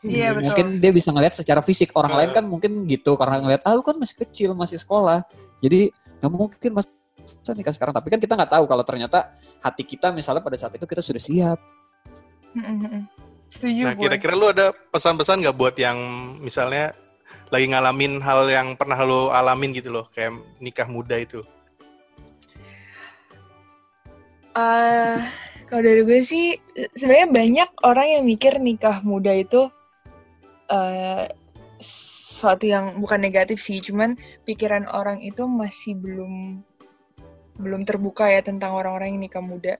Iya 0.00 0.32
betul. 0.32 0.44
mungkin 0.48 0.66
dia 0.80 0.92
bisa 0.96 1.08
ngelihat 1.12 1.34
secara 1.36 1.60
fisik. 1.60 1.92
Orang 1.96 2.16
lain 2.16 2.30
kan 2.32 2.44
mungkin 2.44 2.84
gitu 2.88 3.16
karena 3.20 3.40
ngelihat 3.40 3.62
ah 3.64 3.72
lu 3.76 3.84
kan 3.84 3.96
masih 3.96 4.16
kecil 4.16 4.52
masih 4.52 4.76
sekolah. 4.80 5.24
Jadi 5.64 5.88
nggak 6.20 6.32
mungkin 6.32 6.70
mas 6.76 6.88
masa 7.20 7.52
nikah 7.56 7.72
sekarang. 7.72 7.94
Tapi 7.96 8.08
kan 8.12 8.20
kita 8.20 8.32
nggak 8.36 8.52
tahu 8.52 8.64
kalau 8.68 8.84
ternyata 8.84 9.32
hati 9.60 9.82
kita 9.84 10.12
misalnya 10.12 10.44
pada 10.44 10.56
saat 10.56 10.72
itu 10.76 10.84
kita 10.84 11.00
sudah 11.04 11.20
siap. 11.20 11.58
Mm-mm. 12.56 13.06
Setuju 13.50 13.82
Nah, 13.82 13.94
kira-kira 13.98 14.38
lu 14.38 14.46
ada 14.54 14.70
pesan-pesan 14.70 15.42
nggak 15.42 15.58
buat 15.58 15.74
yang 15.74 15.98
misalnya 16.38 16.94
lagi 17.50 17.66
ngalamin 17.66 18.22
hal 18.22 18.46
yang 18.46 18.78
pernah 18.78 19.02
lu 19.02 19.26
alamin 19.34 19.74
gitu 19.74 19.90
loh, 19.90 20.06
kayak 20.14 20.38
nikah 20.62 20.86
muda 20.86 21.18
itu? 21.18 21.42
Eh, 24.54 25.18
kalau 25.66 25.82
dari 25.82 26.02
gue 26.06 26.20
sih 26.22 26.54
sebenarnya 26.94 27.28
banyak 27.30 27.70
orang 27.82 28.06
yang 28.06 28.22
mikir 28.26 28.54
nikah 28.62 29.02
muda 29.02 29.34
itu 29.34 29.66
eh 30.70 31.26
sesuatu 31.82 32.70
yang 32.70 33.02
bukan 33.02 33.18
negatif 33.18 33.58
sih, 33.58 33.82
cuman 33.82 34.14
pikiran 34.46 34.86
orang 34.86 35.18
itu 35.20 35.42
masih 35.50 35.98
belum 35.98 36.62
belum 37.60 37.82
terbuka 37.82 38.30
ya 38.30 38.40
tentang 38.46 38.78
orang-orang 38.78 39.18
yang 39.18 39.22
nikah 39.26 39.42
muda. 39.42 39.74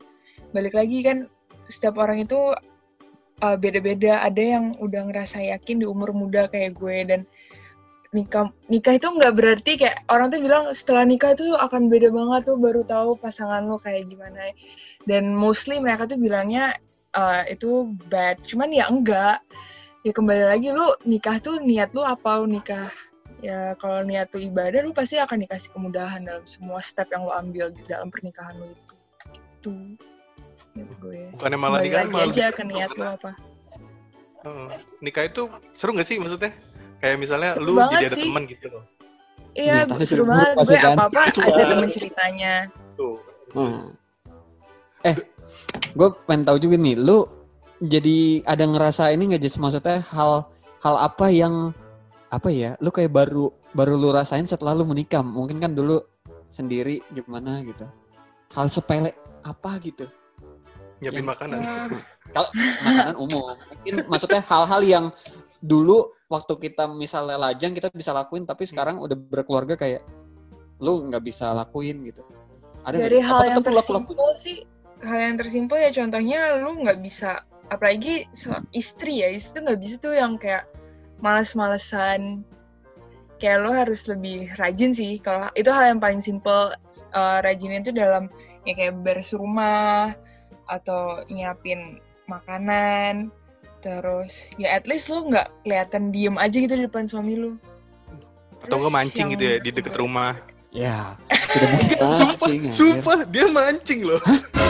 Balik 0.51 0.75
lagi 0.75 1.07
kan 1.07 1.31
setiap 1.71 1.97
orang 2.03 2.27
itu 2.27 2.37
eh, 3.43 3.57
beda-beda. 3.57 4.21
Ada 4.25 4.43
yang 4.59 4.65
udah 4.79 5.03
ngerasa 5.11 5.41
yakin 5.57 5.83
di 5.83 5.87
umur 5.89 6.13
muda 6.13 6.47
kayak 6.53 6.77
gue 6.77 6.97
dan 7.09 7.21
nikah 8.11 8.51
nikah 8.67 8.99
itu 8.99 9.07
nggak 9.07 9.35
berarti 9.39 9.73
kayak 9.79 10.03
orang 10.11 10.35
tuh 10.35 10.43
bilang 10.43 10.65
setelah 10.75 11.07
nikah 11.07 11.33
tuh 11.39 11.55
akan 11.55 11.87
beda 11.87 12.11
banget 12.11 12.43
tuh 12.51 12.59
baru 12.59 12.83
tahu 12.83 13.15
pasangan 13.23 13.65
lo 13.67 13.79
kayak 13.81 14.11
gimana. 14.11 14.53
Dan 15.07 15.33
mostly 15.33 15.81
mereka 15.81 16.11
tuh 16.11 16.19
bilangnya 16.21 16.77
uh, 17.17 17.43
itu 17.47 17.95
bad. 18.11 18.43
Cuman 18.45 18.71
ya 18.75 18.91
enggak. 18.91 19.41
Ya 20.01 20.17
kembali 20.17 20.45
lagi 20.49 20.73
lu 20.73 20.97
nikah 21.05 21.37
tuh 21.45 21.61
niat 21.61 21.93
lu 21.93 22.01
apa? 22.01 22.41
Lu 22.41 22.49
nikah 22.49 22.89
ya 23.41 23.73
kalau 23.81 24.05
niat 24.05 24.29
tuh 24.33 24.41
ibadah 24.41 24.85
lu 24.85 24.93
pasti 24.93 25.17
akan 25.17 25.45
dikasih 25.49 25.73
kemudahan 25.73 26.25
dalam 26.25 26.45
semua 26.45 26.85
step 26.85 27.09
yang 27.13 27.25
lu 27.25 27.33
ambil 27.33 27.73
di 27.73 27.85
dalam 27.89 28.09
pernikahan 28.13 28.57
lu 28.57 28.73
itu. 28.73 28.95
Gitu 29.33 29.75
Menurut 30.77 30.99
gue 31.03 31.21
Bukannya 31.35 31.59
malah 31.59 31.79
kembali 31.81 31.87
nikah 31.89 32.01
lagi 32.01 32.13
malah 32.15 32.31
aja 32.31 32.47
ke 32.51 32.63
niat 32.63 32.91
lu 32.91 33.03
karena, 33.03 33.17
apa 33.19 33.31
uh, 34.47 34.69
nikah 35.03 35.25
itu 35.27 35.43
seru 35.77 35.91
nggak 35.93 36.09
sih 36.09 36.17
maksudnya? 36.17 36.53
Kayak 37.01 37.17
misalnya 37.17 37.51
Seru 37.57 37.65
lu 37.67 37.73
jadi 37.91 38.07
ada 38.07 38.17
sih. 38.17 38.25
teman 38.29 38.43
gitu 38.47 38.67
loh. 38.71 38.85
iya 39.59 39.83
tapi 39.83 40.05
seru 40.07 40.23
seru 40.23 40.25
banget 40.31 40.51
pasti 40.55 40.71
gue 40.71 40.79
kan. 40.85 40.95
apa 40.95 41.03
apa 41.11 41.21
Itu 41.27 41.41
ada 41.43 41.51
banget. 41.51 41.69
temen 41.75 41.91
ceritanya 41.91 42.53
Tuh. 42.95 43.17
Hmm. 43.51 43.83
Eh, 45.01 45.17
gue 45.97 46.09
pengen 46.29 46.45
tahu 46.45 46.57
juga 46.61 46.77
nih, 46.77 46.95
lu 46.95 47.25
jadi 47.81 48.45
ada 48.45 48.65
ngerasa 48.69 49.09
ini 49.17 49.33
nggak 49.33 49.43
Jess? 49.43 49.57
Maksudnya 49.57 50.05
hal 50.13 50.45
hal 50.85 50.95
apa 51.01 51.27
yang 51.33 51.73
apa 52.29 52.53
ya? 52.53 52.77
Lu 52.85 52.93
kayak 52.93 53.09
baru 53.11 53.49
baru 53.73 53.97
lu 53.97 54.13
rasain 54.13 54.45
setelah 54.45 54.77
lu 54.77 54.85
menikah. 54.85 55.25
Mungkin 55.25 55.57
kan 55.59 55.73
dulu 55.73 56.05
sendiri 56.53 57.01
gimana 57.11 57.65
gitu. 57.65 57.89
Hal 58.53 58.69
sepele 58.69 59.17
apa 59.41 59.81
gitu? 59.81 60.05
Nyiapin 61.01 61.25
Yang- 61.25 61.31
makanan. 61.33 61.59
Kalau 62.35 62.49
makanan 62.87 63.17
umum, 63.19 63.43
mungkin 63.59 63.95
maksudnya 64.07 64.43
hal-hal 64.47 64.81
yang 64.87 65.05
dulu 65.59 66.15
waktu 66.31 66.55
kita 66.71 66.87
misalnya 66.87 67.37
lajang 67.37 67.75
kita 67.75 67.91
bisa 67.91 68.15
lakuin, 68.15 68.47
tapi 68.47 68.65
sekarang 68.65 69.03
udah 69.03 69.19
berkeluarga 69.19 69.75
kayak 69.75 70.07
lu 70.79 71.11
nggak 71.11 71.25
bisa 71.27 71.51
lakuin 71.53 72.07
gitu. 72.07 72.23
Ada 72.87 72.97
dari 72.97 73.21
hal 73.21 73.39
Apa 73.45 73.47
yang 73.51 73.65
tersimpul 73.67 74.31
sih 74.41 74.65
hal 75.05 75.19
yang 75.21 75.37
tersimpul 75.37 75.77
ya 75.81 75.91
contohnya 75.93 76.61
lu 76.61 76.81
nggak 76.81 77.01
bisa 77.05 77.45
apalagi 77.73 78.29
se- 78.33 78.65
istri 78.73 79.25
ya 79.25 79.29
istri 79.33 79.61
tuh 79.61 79.63
nggak 79.69 79.81
bisa 79.81 79.95
tuh 80.01 80.13
yang 80.17 80.41
kayak 80.41 80.65
malas-malesan 81.21 82.45
kayak 83.41 83.65
lo 83.65 83.73
harus 83.73 84.05
lebih 84.09 84.53
rajin 84.61 84.93
sih. 84.93 85.17
Kalau 85.21 85.49
itu 85.57 85.69
hal 85.73 85.97
yang 85.97 86.01
paling 86.01 86.21
simple 86.21 86.73
eh, 87.13 87.39
rajinnya 87.41 87.81
itu 87.85 87.93
dalam 87.97 88.29
ya 88.69 88.73
kayak 88.77 89.01
beres 89.01 89.33
rumah 89.33 90.13
atau 90.71 91.27
nyiapin 91.27 91.99
makanan 92.25 93.35
terus 93.81 94.49
ya 94.55 94.71
at 94.71 94.87
least 94.87 95.09
lu 95.09 95.27
nggak 95.27 95.51
kelihatan 95.61 96.09
diem 96.09 96.37
aja 96.37 96.55
gitu 96.55 96.73
di 96.73 96.85
depan 96.85 97.05
suami 97.05 97.35
lu 97.35 97.53
Atau 98.61 98.77
nggak 98.77 98.93
mancing 98.93 99.27
gitu 99.33 99.43
ya 99.43 99.57
di 99.57 99.71
deket 99.71 99.97
rumah. 99.97 100.37
Ya, 100.71 101.17
tidak 101.51 101.69
mungkin 101.73 101.97
Sumpah, 102.21 102.29
mancing. 102.39 102.61
anjir. 102.63 102.77
sumpah 102.77 103.19
dia 103.27 103.45
mancing 103.49 104.01
loh. 104.05 104.21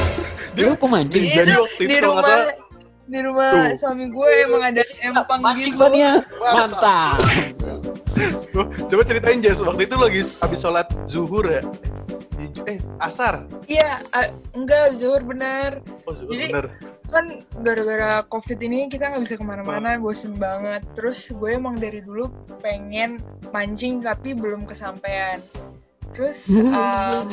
Lu 0.57 0.73
pemancing? 0.75 1.23
Iya, 1.23 1.35
Jadi 1.37 1.51
tuh, 1.51 1.61
waktu 1.61 1.83
itu 1.83 1.91
di 1.91 1.99
rumah 2.01 2.23
salah- 2.25 2.57
di 3.05 3.19
rumah 3.21 3.51
Tuh. 3.51 3.71
suami 3.77 4.05
gue 4.09 4.29
emang 4.41 4.63
ada 4.65 4.83
empang 5.03 5.41
Mancing 5.43 5.75
gitu. 5.75 5.83
bannya. 5.83 6.11
Mantap. 6.39 7.19
Coba 8.87 9.03
ceritain 9.03 9.39
Jess, 9.41 9.59
waktu 9.59 9.83
itu 9.85 9.97
lagi 9.97 10.21
habis 10.39 10.59
sholat 10.59 10.87
zuhur 11.05 11.45
ya? 11.45 11.63
Eh, 12.71 12.79
asar. 12.99 13.51
Iya, 13.67 13.99
a- 14.11 14.31
enggak 14.55 14.95
zuhur 14.95 15.23
bener. 15.23 15.83
Oh, 16.07 16.15
zuhur 16.15 16.31
Jadi- 16.31 16.55
bener. 16.55 16.67
Kan 17.11 17.43
gara-gara 17.61 18.23
covid 18.25 18.63
ini 18.63 18.87
kita 18.87 19.11
nggak 19.11 19.27
bisa 19.27 19.35
ke 19.35 19.43
mana-mana, 19.43 19.99
bosen 19.99 20.39
banget. 20.39 20.87
Terus 20.95 21.19
gue 21.29 21.59
emang 21.59 21.75
dari 21.75 21.99
dulu 21.99 22.31
pengen 22.63 23.19
mancing 23.51 23.99
tapi 23.99 24.31
belum 24.31 24.63
kesampaian. 24.63 25.43
Terus 26.15 26.47
uh, 26.71 27.27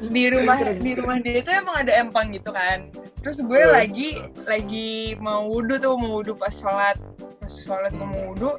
di 0.00 0.24
rumah 0.26 0.58
di 0.74 0.92
rumah 0.94 1.18
dia 1.18 1.38
itu 1.38 1.50
emang 1.50 1.86
ada 1.86 1.92
empang 1.96 2.34
gitu 2.34 2.50
kan. 2.50 2.90
Terus 3.22 3.38
gue 3.40 3.62
Hmm. 3.62 3.74
lagi 3.74 4.08
lagi 4.42 4.90
mau 5.18 5.46
wudhu 5.46 5.78
tuh 5.78 5.94
mau 5.94 6.18
wudhu 6.18 6.34
pas 6.34 6.50
sholat 6.50 6.98
pas 7.38 7.50
sholat 7.50 7.94
gue 7.94 8.06
mau 8.06 8.34
wudhu 8.34 8.50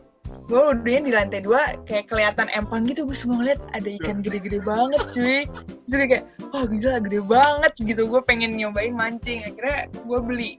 gue 0.50 0.58
wudhunya 0.58 1.02
di 1.06 1.12
lantai 1.14 1.40
dua 1.46 1.78
kayak 1.86 2.10
kelihatan 2.10 2.50
empang 2.50 2.86
gitu. 2.90 3.06
Gue 3.06 3.14
semua 3.14 3.46
ngeliat 3.46 3.62
ada 3.74 3.90
ikan 4.02 4.26
gede-gede 4.26 4.60
banget 4.66 5.02
cuy. 5.14 5.40
Terus 5.86 5.94
gue 5.94 6.08
kayak 6.10 6.26
oh 6.54 6.64
gila 6.66 6.98
gede 7.06 7.20
banget 7.22 7.72
gitu. 7.78 8.02
Gue 8.10 8.22
pengen 8.26 8.58
nyobain 8.58 8.94
mancing. 8.98 9.46
Akhirnya 9.46 9.86
gue 9.94 10.20
beli 10.26 10.50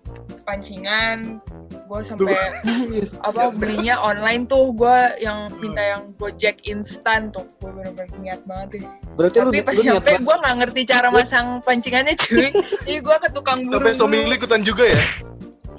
pancingan. 0.47 1.43
Gue 1.91 2.07
sampai 2.07 2.39
apa 3.27 3.51
belinya 3.51 3.99
online 3.99 4.47
tuh. 4.47 4.71
Gue 4.75 5.19
yang 5.19 5.51
minta 5.59 5.83
yang 5.83 6.15
gojek 6.23 6.63
instan 6.63 7.35
tuh. 7.35 7.47
Gue 7.59 7.75
bener-bener 7.75 8.15
niat 8.23 8.41
banget 8.47 8.79
deh. 8.79 8.85
Berarti 9.19 9.37
lu, 9.43 9.51
tapi 9.51 9.59
ni- 9.59 9.67
pas 9.67 9.75
lu 9.75 9.83
nyampe 9.91 10.13
gue 10.23 10.37
nggak 10.39 10.57
ngerti 10.63 10.81
cara 10.87 11.09
masang 11.11 11.47
pancingannya 11.67 12.15
cuy. 12.15 12.55
Jadi 12.87 12.99
gue 13.03 13.17
ke 13.27 13.29
tukang 13.35 13.67
buru 13.67 13.75
Sampai 13.83 13.95
suami 13.99 14.23
lu 14.23 14.35
ikutan 14.39 14.63
juga 14.63 14.87
ya? 14.87 15.03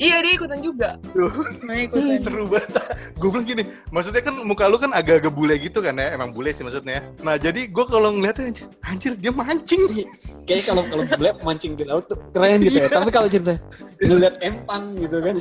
Iya 0.01 0.17
dia 0.25 0.33
ikutan 0.33 0.59
juga 0.65 0.97
Tuh. 1.13 1.29
Semuanya 1.61 1.83
ikutan 1.85 2.17
Seru 2.17 2.45
banget. 2.49 2.73
Gue 3.21 3.29
bilang 3.29 3.45
gini, 3.45 3.63
maksudnya 3.93 4.21
kan 4.25 4.35
muka 4.41 4.65
lu 4.65 4.81
kan 4.81 4.91
agak-agak 4.95 5.29
bule 5.29 5.55
gitu 5.61 5.79
kan 5.85 5.93
ya, 5.93 6.17
emang 6.17 6.33
bule 6.33 6.49
sih 6.49 6.65
maksudnya. 6.65 7.05
Nah 7.21 7.37
jadi 7.37 7.69
gue 7.69 7.85
kalau 7.85 8.09
ngeliatnya, 8.09 8.49
anjir, 8.49 8.65
anjir 8.81 9.11
dia 9.19 9.31
mancing. 9.31 9.81
Kayaknya 10.49 10.63
kalau 10.65 10.83
kalau 10.89 11.03
bule 11.05 11.29
mancing 11.45 11.73
di 11.77 11.85
laut 11.85 12.09
tuh 12.09 12.17
keren 12.33 12.65
gitu 12.65 12.81
ya. 12.81 12.89
Tapi 12.89 13.09
kalau 13.13 13.27
cerita 13.29 13.53
ngeliat 14.01 14.35
empang 14.41 14.83
gitu 14.97 15.17
kan. 15.21 15.35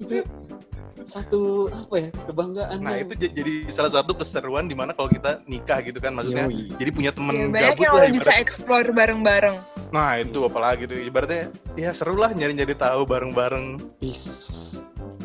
itu 0.00 0.16
satu 1.02 1.40
apa 1.66 1.94
ya 1.96 2.08
kebanggaan. 2.24 2.76
Nah 2.78 2.92
yang- 2.94 3.08
itu 3.08 3.28
jadi 3.30 3.54
salah 3.68 3.90
satu 3.90 4.12
keseruan 4.12 4.64
di 4.64 4.74
mana 4.74 4.90
kalau 4.90 5.06
kita 5.06 5.40
nikah 5.44 5.80
gitu 5.80 5.96
kan, 5.96 6.12
maksudnya 6.12 6.44
Yoi. 6.44 6.72
jadi 6.74 6.90
punya 6.90 7.08
Ya, 7.08 7.16
temen 7.16 7.34
banyak 7.48 7.68
gabut 7.72 7.82
yang 7.82 7.94
lah 7.96 8.10
bisa 8.10 8.22
ibarat- 8.26 8.40
explore 8.40 8.88
bareng-bareng 8.90 9.56
Nah 9.90 10.10
itu 10.16 10.38
apalagi 10.40 10.84
tuh, 10.84 10.96
ibaratnya 10.96 11.42
ya 11.74 11.90
seru 11.90 12.14
lah 12.14 12.30
nyari-nyari 12.30 12.72
tahu 12.72 13.02
bareng-bareng. 13.04 13.82
Is. 13.98 14.22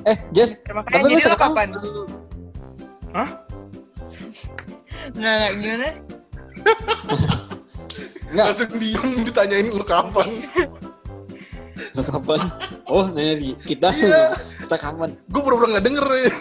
Eh, 0.04 0.18
Jess, 0.32 0.58
makanya 0.66 0.90
tapi 0.96 1.04
lu 1.04 1.10
jadi 1.12 1.22
sekarang 1.24 1.42
kapan 1.44 1.68
Hah? 3.12 3.30
nggak 5.12 5.34
nggak 5.36 5.52
gimana 5.56 5.90
Enggak, 8.26 8.46
Langsung 8.50 8.70
diem 8.76 9.10
ditanyain 9.22 9.68
lu 9.70 9.86
kapan. 9.86 10.28
lu 11.94 12.02
kapan? 12.02 12.40
Oh, 12.86 13.08
nanya 13.08 13.36
kita. 13.62 13.90
Iya. 13.92 14.24
Kita 14.65 14.78
kapan? 14.78 15.10
Gue 15.30 15.41
pura-pura 15.41 15.78
nggak 15.78 15.86
denger 15.86 16.06
ya. 16.10 16.32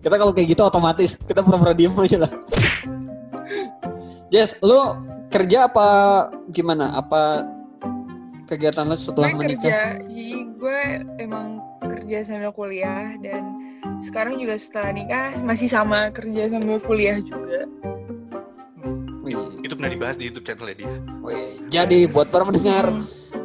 Kita 0.00 0.16
kalau 0.16 0.32
kayak 0.32 0.56
gitu 0.56 0.64
otomatis 0.64 1.20
kita 1.28 1.44
pura-pura 1.44 1.76
diem 1.76 1.92
aja 1.92 2.24
lah. 2.24 2.32
Jess, 4.32 4.56
lu 4.64 4.96
kerja 5.28 5.68
apa 5.68 5.88
gimana? 6.48 6.96
Apa 6.96 7.44
kegiatan 8.48 8.88
lu 8.88 8.96
setelah 8.96 9.28
gue 9.30 9.38
menikah? 9.38 9.60
kerja 9.60 10.00
jadi 10.00 10.28
gue 10.56 10.80
emang 11.20 11.60
kerja 11.84 12.18
sambil 12.26 12.50
kuliah 12.50 13.14
dan 13.20 13.44
sekarang 14.00 14.40
juga 14.40 14.56
setelah 14.56 14.90
nikah 14.90 15.36
masih 15.44 15.68
sama 15.70 16.08
kerja 16.10 16.50
sambil 16.50 16.82
kuliah 16.82 17.20
juga 17.22 17.68
Wih, 19.20 19.36
Itu 19.62 19.76
pernah 19.76 19.92
dibahas 19.92 20.16
di 20.16 20.32
YouTube 20.32 20.48
channelnya 20.48 20.76
dia. 20.80 20.88
wih. 21.20 21.60
Jadi 21.68 22.08
buat 22.08 22.32
para 22.32 22.42
pendengar, 22.42 22.88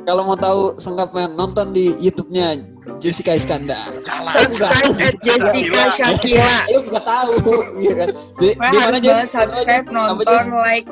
kalau 0.08 0.24
mau 0.24 0.40
tahu 0.40 0.80
sengkapnya 0.80 1.28
nonton 1.30 1.76
di 1.76 1.92
YouTube-nya 2.00 2.64
Jessica 3.06 3.38
Iskandar. 3.38 3.94
Subscribe 4.02 4.98
at 4.98 5.16
Jessica 5.22 5.82
Shakila. 5.94 6.58
Lu 6.74 6.80
nggak 6.90 7.06
tahu, 7.06 7.34
iya 7.86 7.94
kan? 8.02 8.10
Di, 8.42 8.48
di 8.50 8.58
mana 8.58 8.78
harus 8.82 8.98
Jess? 8.98 9.14
banget 9.14 9.30
subscribe, 9.30 9.86
nonton, 9.94 10.44
like 10.58 10.88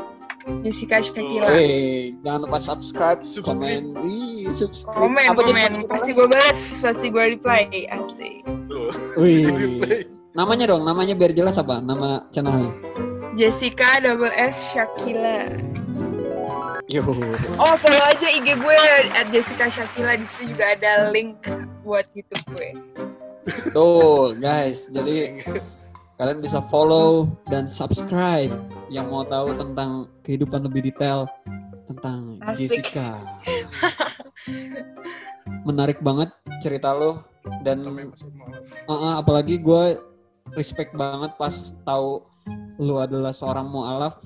Jessica 0.62 0.98
Shakila. 1.02 1.48
Wih, 1.50 2.14
jangan 2.22 2.40
lupa 2.46 2.60
subscribe, 2.62 3.20
Subscribe. 3.26 3.58
komen, 3.58 3.82
Wih, 4.06 4.46
subscribe. 4.54 5.10
Komen, 5.10 5.26
Apa, 5.34 5.42
komen. 5.42 5.72
Pasti 5.90 6.10
gue 6.14 6.28
balas, 6.30 6.60
pasti 6.86 7.08
gue 7.10 7.24
reply. 7.34 7.66
Asik. 7.90 8.46
Wih. 9.18 9.50
Namanya 10.38 10.66
dong, 10.66 10.82
namanya 10.82 11.14
biar 11.14 11.30
jelas 11.30 11.62
apa? 11.62 11.78
Nama 11.78 12.26
channelnya? 12.34 12.74
Jessica 13.38 14.02
double 14.02 14.34
S 14.34 14.66
Shakila. 14.74 15.46
Yo. 16.90 17.06
Oh, 17.56 17.76
follow 17.78 18.02
aja 18.10 18.28
IG 18.28 18.58
gue 18.58 18.78
at 19.14 19.30
Jessica 19.30 19.70
Shakila. 19.70 20.18
Di 20.18 20.26
situ 20.26 20.58
juga 20.58 20.74
ada 20.74 21.14
link 21.14 21.38
buat 21.84 22.08
YouTube 22.16 22.44
gue. 22.56 22.70
Tuh, 23.76 24.34
guys. 24.40 24.88
Jadi 24.88 25.44
kalian 26.16 26.40
bisa 26.40 26.64
follow 26.72 27.28
dan 27.52 27.68
subscribe 27.68 28.52
yang 28.88 29.12
mau 29.12 29.28
tahu 29.28 29.52
tentang 29.60 30.08
kehidupan 30.24 30.64
lebih 30.64 30.90
detail 30.90 31.28
tentang 31.92 32.40
Asik. 32.48 32.80
Jessica. 32.80 33.20
Menarik 35.68 36.00
banget 36.00 36.32
cerita 36.64 36.96
lo 36.96 37.28
dan. 37.68 37.84
Uh, 37.84 38.92
uh, 38.92 39.14
apalagi 39.20 39.60
gue 39.60 40.00
respect 40.56 40.96
banget 40.96 41.36
pas 41.36 41.76
tahu 41.84 42.24
lu 42.80 43.00
adalah 43.00 43.36
seorang 43.36 43.68
mualaf. 43.68 44.24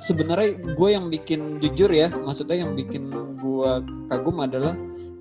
Sebenarnya 0.00 0.56
gue 0.56 0.88
yang 0.88 1.12
bikin 1.12 1.60
jujur 1.60 1.92
ya, 1.92 2.08
maksudnya 2.08 2.64
yang 2.64 2.72
bikin 2.72 3.12
gue 3.36 3.72
kagum 4.08 4.40
adalah 4.40 4.72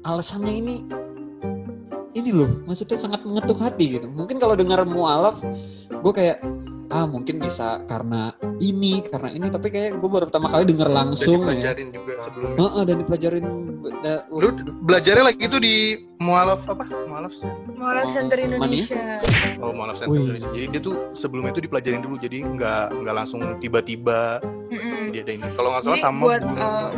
alasannya 0.08 0.54
ini 0.56 0.76
ini 2.12 2.30
loh, 2.30 2.50
maksudnya 2.64 2.96
sangat 2.96 3.22
mengetuk 3.22 3.58
hati 3.58 3.96
gitu. 3.96 4.08
Mungkin 4.08 4.38
kalau 4.38 4.54
dengar 4.54 4.82
mualaf, 4.84 5.40
gue 5.92 6.14
kayak 6.14 6.42
ah 6.90 7.06
mungkin 7.06 7.38
bisa 7.38 7.86
karena 7.86 8.34
ini, 8.58 9.06
karena 9.06 9.30
ini, 9.30 9.46
tapi 9.48 9.70
kayak 9.70 9.96
gue 9.96 10.10
baru 10.10 10.26
pertama 10.26 10.50
kali 10.50 10.66
denger 10.66 10.90
Dan 10.90 10.98
langsung 10.98 11.38
ya. 11.40 11.54
dipelajarin 11.54 11.88
juga 11.94 12.14
sebelumnya. 12.18 12.58
Heeh, 12.60 12.84
dan 12.84 12.96
dipelajarin 12.98 13.46
da- 14.02 14.24
Lu 14.28 14.50
belajarnya 14.82 15.24
lagi 15.24 15.44
itu 15.44 15.58
di 15.58 15.76
mualaf 16.18 16.66
apa? 16.66 16.90
Mualaf. 17.06 17.34
Mualaf 17.70 18.04
Oh, 18.04 18.12
Center 18.12 18.38
ya? 18.38 18.46
Indonesia. 18.50 19.04
Oh, 19.62 19.70
mualaf 19.70 19.96
Center 19.96 20.18
Wih. 20.18 20.26
Indonesia. 20.26 20.50
Jadi 20.50 20.66
dia 20.68 20.82
tuh 20.82 20.96
sebelumnya 21.14 21.54
itu 21.54 21.62
dipelajarin 21.62 22.02
dulu. 22.02 22.18
Jadi 22.18 22.38
nggak 22.44 22.84
nggak 22.98 23.16
langsung 23.16 23.40
tiba-tiba 23.58 24.42
dia 25.10 25.22
ada 25.22 25.32
ini. 25.32 25.46
Kalau 25.54 25.70
nggak 25.70 25.84
salah 25.84 25.94
Jadi 25.96 26.04
sama 26.04 26.22
buat 26.26 26.42
uh, 26.42 26.90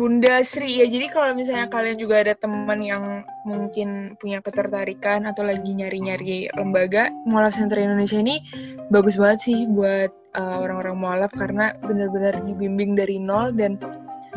Bunda 0.00 0.40
Sri 0.40 0.80
ya. 0.80 0.88
Jadi 0.88 1.12
kalau 1.12 1.36
misalnya 1.36 1.68
kalian 1.68 2.00
juga 2.00 2.24
ada 2.24 2.32
teman 2.32 2.80
yang 2.80 3.20
mungkin 3.44 4.16
punya 4.16 4.40
ketertarikan 4.40 5.28
atau 5.28 5.44
lagi 5.44 5.76
nyari-nyari 5.76 6.48
lembaga, 6.56 7.12
Mualaf 7.28 7.60
Center 7.60 7.76
Indonesia 7.76 8.16
ini 8.16 8.40
bagus 8.88 9.20
banget 9.20 9.44
sih 9.44 9.68
buat 9.68 10.08
uh, 10.40 10.56
orang-orang 10.64 10.96
mualaf 10.96 11.32
karena 11.36 11.76
benar-benar 11.84 12.40
dibimbing 12.48 12.96
dari 12.96 13.20
nol 13.20 13.52
dan 13.52 13.76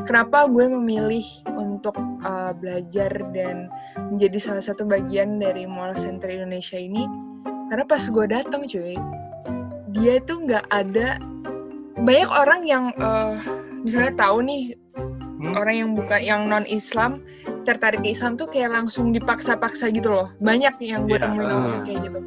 kenapa 0.04 0.52
gue 0.52 0.68
memilih 0.68 1.24
untuk 1.56 1.96
uh, 2.28 2.52
belajar 2.52 3.24
dan 3.32 3.72
menjadi 4.12 4.38
salah 4.44 4.64
satu 4.68 4.84
bagian 4.84 5.40
dari 5.40 5.64
Mualaf 5.64 6.04
Center 6.04 6.28
Indonesia 6.28 6.76
ini 6.76 7.08
karena 7.72 7.88
pas 7.88 8.04
gue 8.04 8.26
datang 8.28 8.68
cuy 8.68 9.00
dia 9.96 10.20
itu 10.20 10.34
nggak 10.44 10.68
ada 10.74 11.16
banyak 12.04 12.32
orang 12.36 12.62
yang 12.68 12.84
uh, 13.00 13.40
misalnya 13.86 14.12
tahu 14.20 14.44
nih 14.44 14.76
Hmm? 15.44 15.60
orang 15.60 15.76
yang 15.76 15.92
bukan 15.92 16.20
yang 16.24 16.42
non 16.48 16.64
Islam 16.64 17.20
tertarik 17.68 18.00
ke 18.00 18.16
Islam 18.16 18.40
tuh 18.40 18.48
kayak 18.48 18.72
langsung 18.72 19.12
dipaksa-paksa 19.12 19.92
gitu 19.92 20.16
loh. 20.16 20.32
Banyak 20.40 20.80
yang 20.80 21.04
gue 21.04 21.20
Iya, 21.20 21.28
temuin 21.28 21.52
orang 21.52 21.84
kayak 21.84 22.00
gitu. 22.08 22.20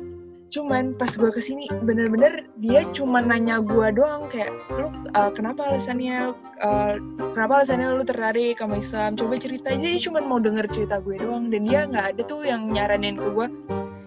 Cuman 0.46 0.94
pas 0.94 1.10
gue 1.10 1.30
ke 1.32 1.40
sini 1.40 1.66
bener-bener 1.82 2.46
dia 2.60 2.84
cuma 2.92 3.24
nanya 3.24 3.64
gue 3.64 3.88
doang 3.96 4.28
kayak 4.28 4.52
lu 4.76 4.92
uh, 5.16 5.32
kenapa 5.32 5.72
alasannya 5.72 6.36
uh, 6.60 6.94
kenapa 7.32 7.64
alasannya 7.64 7.96
lu 7.96 8.04
tertarik 8.04 8.60
sama 8.60 8.76
Islam? 8.76 9.16
Coba 9.16 9.34
cerita 9.40 9.72
aja. 9.72 9.80
Dia 9.80 10.00
cuma 10.00 10.20
mau 10.20 10.36
denger 10.36 10.68
cerita 10.68 11.00
gue 11.00 11.16
doang 11.16 11.48
dan 11.48 11.64
dia 11.64 11.88
nggak 11.88 12.06
ada 12.16 12.22
tuh 12.28 12.44
yang 12.44 12.68
nyaranin 12.68 13.16
ke 13.16 13.28
gue 13.32 13.48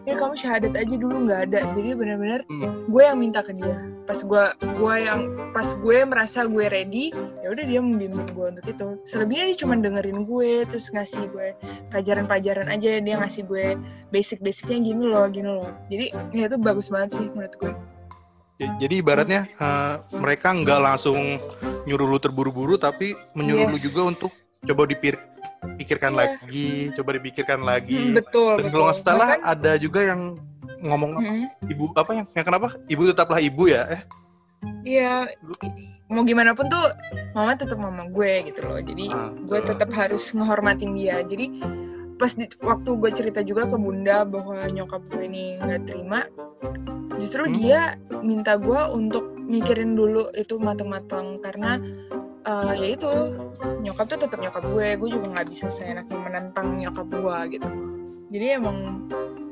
ya 0.10 0.16
kamu 0.18 0.34
syahadat 0.34 0.74
aja 0.74 0.96
dulu 0.98 1.30
nggak 1.30 1.42
ada. 1.48 1.60
Jadi 1.78 1.94
bener-bener 1.94 2.42
Hmm. 2.50 2.90
gue 2.90 3.02
yang 3.06 3.18
minta 3.22 3.46
ke 3.46 3.54
dia. 3.54 3.78
Pas 4.10 4.18
gue 4.18 4.44
gue 4.58 4.94
yang 4.98 5.22
pas 5.54 5.70
gue 5.70 5.98
merasa 6.02 6.50
gue 6.50 6.66
ready 6.66 7.14
ya 7.40 7.54
udah 7.54 7.62
dia 7.62 7.78
membimbing 7.78 8.26
gue 8.34 8.46
untuk 8.50 8.66
itu. 8.66 8.88
Selebihnya 9.06 9.54
dia 9.54 9.58
cuma 9.62 9.78
dengerin 9.78 10.26
gue 10.26 10.66
terus 10.66 10.90
ngasih 10.90 11.30
gue 11.30 11.54
pelajaran-pelajaran 11.94 12.68
aja. 12.68 12.98
Dia 12.98 13.16
ngasih 13.22 13.46
gue 13.46 13.78
basic-basicnya 14.10 14.82
gini 14.82 15.04
loh 15.06 15.30
gini 15.30 15.46
loh. 15.48 15.70
Jadi 15.88 16.10
ya 16.34 16.50
itu 16.50 16.58
bagus 16.58 16.90
banget 16.90 17.22
sih 17.22 17.26
menurut 17.30 17.54
gue. 17.56 17.74
Ya, 18.60 18.76
Jadi 18.76 19.00
ibaratnya 19.00 19.48
eh, 19.48 19.96
mereka 20.12 20.52
nggak 20.52 20.80
langsung 20.82 21.16
nyuruh 21.88 22.08
lu 22.10 22.20
terburu-buru, 22.20 22.76
tapi 22.76 23.16
menyuruh 23.32 23.72
lu 23.72 23.78
Yes. 23.80 23.86
juga 23.88 24.02
untuk 24.10 24.32
coba 24.60 24.84
dipikir 24.84 25.16
pikirkan 25.76 26.12
Iya. 26.12 26.20
lagi, 26.38 26.70
coba 26.94 27.10
dipikirkan 27.16 27.60
lagi. 27.62 27.98
Hmm, 27.98 28.16
betul 28.16 28.54
Dan 28.56 28.64
betul 28.64 28.74
kalau 28.74 28.86
nggak 28.88 29.00
salah 29.00 29.30
Bahkan- 29.34 29.44
ada 29.46 29.72
juga 29.76 30.00
yang 30.04 30.22
ngomong 30.80 31.12
Mm-mm. 31.18 31.46
ibu 31.68 31.92
apa 31.94 32.12
yang 32.14 32.26
yang 32.30 32.46
kenapa? 32.46 32.68
Ibu 32.86 33.02
tetaplah 33.08 33.40
ibu 33.40 33.68
ya. 33.68 33.84
Eh, 33.90 34.04
Iya, 34.82 35.28
mau 36.08 36.24
gimana 36.24 36.52
pun 36.52 36.68
tuh 36.68 36.92
mama 37.34 37.56
tetap 37.56 37.76
mama 37.76 38.08
gue 38.08 38.44
gitu 38.46 38.60
loh. 38.62 38.76
Jadi 38.78 39.08
Ah, 39.10 39.32
gue 39.32 39.60
tetap 39.62 39.88
harus 39.90 40.24
menghormatin 40.32 40.92
dia. 40.94 41.20
Jadi 41.22 41.64
pas 42.16 42.28
di, 42.30 42.44
waktu 42.60 42.90
gue 42.94 43.12
cerita 43.14 43.40
juga 43.40 43.64
ke 43.64 43.76
bunda 43.76 44.24
bahwa 44.24 44.68
nyokap 44.68 45.00
gue 45.10 45.24
ini 45.26 45.56
nggak 45.58 45.82
terima, 45.86 46.28
justru 47.16 47.44
Hmm. 47.46 47.56
dia 47.56 47.82
minta 48.20 48.56
gue 48.56 48.82
untuk 48.90 49.24
mikirin 49.40 49.96
dulu 49.96 50.28
itu 50.34 50.56
matang-matang 50.56 51.40
karena 51.40 51.80
eh, 52.46 52.74
ya 52.78 52.88
itu 52.96 53.12
nyokap 53.84 54.06
tuh 54.16 54.20
tetap 54.28 54.40
nyokap 54.40 54.64
gue. 54.64 54.88
Gue 55.00 55.10
juga 55.12 55.26
nggak 55.36 55.48
bisa 55.52 55.68
seenaknya 55.72 56.18
menentang 56.20 56.78
nyokap 56.80 57.08
gue 57.10 57.38
gitu. 57.58 57.70
Jadi 58.30 58.46
emang 58.54 58.78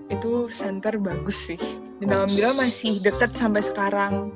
itu 0.07 0.47
center 0.53 0.95
bagus 1.01 1.51
sih. 1.51 1.59
Dan 1.97 2.13
alhamdulillah 2.13 2.57
masih 2.57 3.01
deket 3.01 3.33
sampai 3.33 3.65
sekarang. 3.65 4.31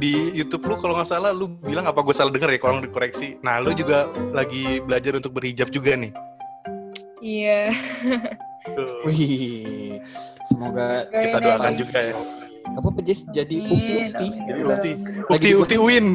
di 0.00 0.32
YouTube 0.32 0.64
lu 0.64 0.80
kalau 0.80 0.96
nggak 0.96 1.12
salah 1.12 1.30
lu 1.30 1.46
bilang 1.60 1.84
apa 1.84 2.00
gue 2.00 2.16
salah 2.16 2.32
denger 2.32 2.56
ya 2.56 2.58
kalau 2.58 2.80
dikoreksi. 2.80 3.36
Nah, 3.44 3.60
lu 3.60 3.76
juga 3.76 4.08
lagi 4.32 4.80
belajar 4.80 5.14
untuk 5.20 5.36
berhijab 5.36 5.68
juga 5.68 5.92
nih. 5.94 6.12
Iya. 7.22 7.70
Wih, 9.06 10.00
semoga 10.48 11.06
Kita 11.12 11.38
doakan 11.38 11.74
juga 11.78 11.98
ya. 12.00 12.41
Apa 12.64 12.98
Jess 13.00 13.26
jadi 13.28 13.56
ukti-ukti. 13.62 14.26
amin. 14.26 14.46
Jadi 14.46 14.60
Ukti, 14.62 14.90
Lagi 15.28 15.28
Ukti, 15.28 15.46
di- 15.46 15.56
Ukti 15.56 15.76
Uin. 15.76 16.06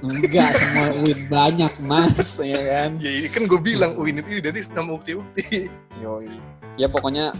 Enggak, 0.00 0.50
semua 0.54 0.86
win 0.98 1.18
banyak 1.26 1.72
mas, 1.80 2.30
ya 2.42 2.60
kan? 2.60 2.90
Ya 2.96 3.10
ini 3.14 3.28
kan 3.28 3.44
gue 3.44 3.60
bilang 3.60 3.92
Uin 3.94 4.16
itu 4.16 4.30
identik 4.34 4.66
sama 4.66 4.96
Ukti 4.96 5.12
Ukti. 5.14 5.68
Yoi. 5.98 6.28
Ya 6.74 6.86
pokoknya 6.86 7.36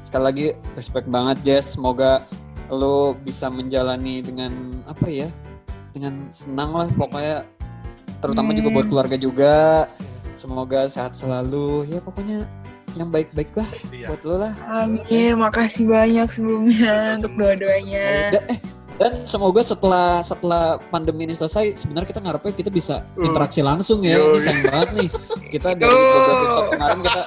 sekali 0.00 0.24
lagi 0.24 0.46
respect 0.74 1.06
banget 1.06 1.38
Jess. 1.42 1.74
Semoga 1.74 2.26
lo 2.68 3.14
bisa 3.14 3.46
menjalani 3.46 4.20
dengan 4.20 4.52
apa 4.84 5.06
ya? 5.06 5.28
Dengan 5.90 6.28
senang 6.28 6.70
lah 6.72 6.88
pokoknya. 6.90 7.46
Terutama 8.20 8.52
juga 8.52 8.68
Hmm. 8.68 8.76
buat 8.76 8.86
keluarga 8.86 9.16
juga. 9.16 9.56
Semoga 10.34 10.86
sehat 10.86 11.14
selalu. 11.14 11.86
Ya 11.86 11.98
pokoknya 11.98 12.44
yang 12.94 13.08
baik-baik 13.08 13.50
lah 13.52 13.68
Iya. 13.88 14.06
buat 14.08 14.20
lo 14.22 14.34
lah. 14.38 14.52
Amin, 14.66 15.36
makasih 15.36 15.86
banyak 15.86 16.28
sebelumnya 16.28 17.16
untuk 17.16 17.32
doa-doanya. 17.34 18.34
Da- 18.34 18.46
eh, 18.48 18.58
dan 18.96 19.12
semoga 19.24 19.60
setelah 19.60 20.20
setelah 20.20 20.62
pandemi 20.88 21.24
ini 21.24 21.32
selesai, 21.32 21.72
sebenarnya 21.74 22.08
kita 22.08 22.20
ngarepnya 22.20 22.52
kita 22.52 22.68
bisa 22.68 23.06
Uh. 23.14 23.24
interaksi 23.24 23.60
langsung 23.60 24.02
ya. 24.02 24.16
Ini 24.16 24.38
sayang 24.38 24.62
banget 24.66 24.90
nih. 24.94 25.08
Kita 25.48 25.68
dari 25.72 25.88
beberapa 25.88 26.32
episode 26.38 26.68
kemarin 26.70 26.98
kita 27.00 27.22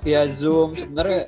via 0.00 0.22
Zoom. 0.28 0.68
Sebenarnya 0.72 1.20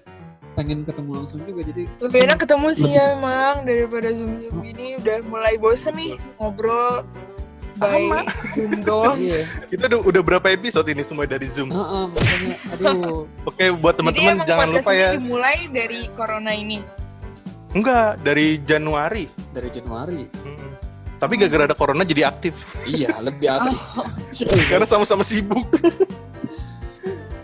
pengen 0.54 0.82
ketemu 0.82 1.10
langsung 1.14 1.38
juga 1.40 1.62
jadi 1.64 1.82
Lebih 2.00 2.20
enak 2.24 2.38
ketemu 2.40 2.66
sih 2.72 2.82
Lebih- 2.84 2.98
ya 2.98 3.14
emang 3.14 3.54
daripada 3.62 4.08
zoom 4.10 4.42
zoom 4.42 4.58
gini 4.58 4.98
udah 4.98 5.22
mulai 5.24 5.54
bosen 5.54 5.94
nih 5.94 6.18
ngobrol 6.34 7.06
by 7.78 8.26
zoom 8.52 8.72
doang. 8.82 9.16
iya. 9.16 9.46
Kita 9.70 9.86
udah, 9.88 10.00
udah 10.02 10.22
berapa 10.22 10.46
episode 10.50 10.86
ini 10.90 11.06
semua 11.06 11.24
dari 11.24 11.46
Zoom. 11.46 11.70
Heeh, 11.70 12.04
makanya 12.10 12.56
aduh. 12.74 13.24
Oke, 13.46 13.64
buat 13.72 13.94
Jadi 13.94 13.98
teman-teman 14.02 14.36
jangan 14.44 14.66
lupa 14.68 14.90
ini 14.92 15.00
ya. 15.00 15.10
dimulai 15.14 15.58
dari 15.70 16.00
corona 16.12 16.52
ini. 16.52 16.78
Enggak, 17.72 18.18
dari 18.20 18.58
Januari. 18.64 19.24
Dari 19.54 19.68
Januari. 19.70 20.22
Mm. 20.26 20.70
Tapi 21.18 21.32
gara-gara 21.34 21.64
ada 21.66 21.76
corona 21.76 22.02
jadi 22.02 22.30
aktif. 22.30 22.54
Iya, 22.84 23.18
lebih 23.20 23.46
aktif. 23.58 23.78
Karena 24.70 24.86
sama-sama 24.86 25.22
sibuk. 25.22 25.66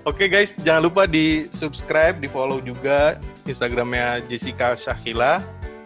Oke 0.04 0.28
guys, 0.28 0.52
jangan 0.60 0.84
lupa 0.84 1.08
di 1.08 1.48
subscribe, 1.48 2.20
di 2.20 2.28
follow 2.28 2.60
juga 2.60 3.16
Instagramnya 3.48 4.20
Jessica 4.28 4.76
Syahila. 4.76 5.40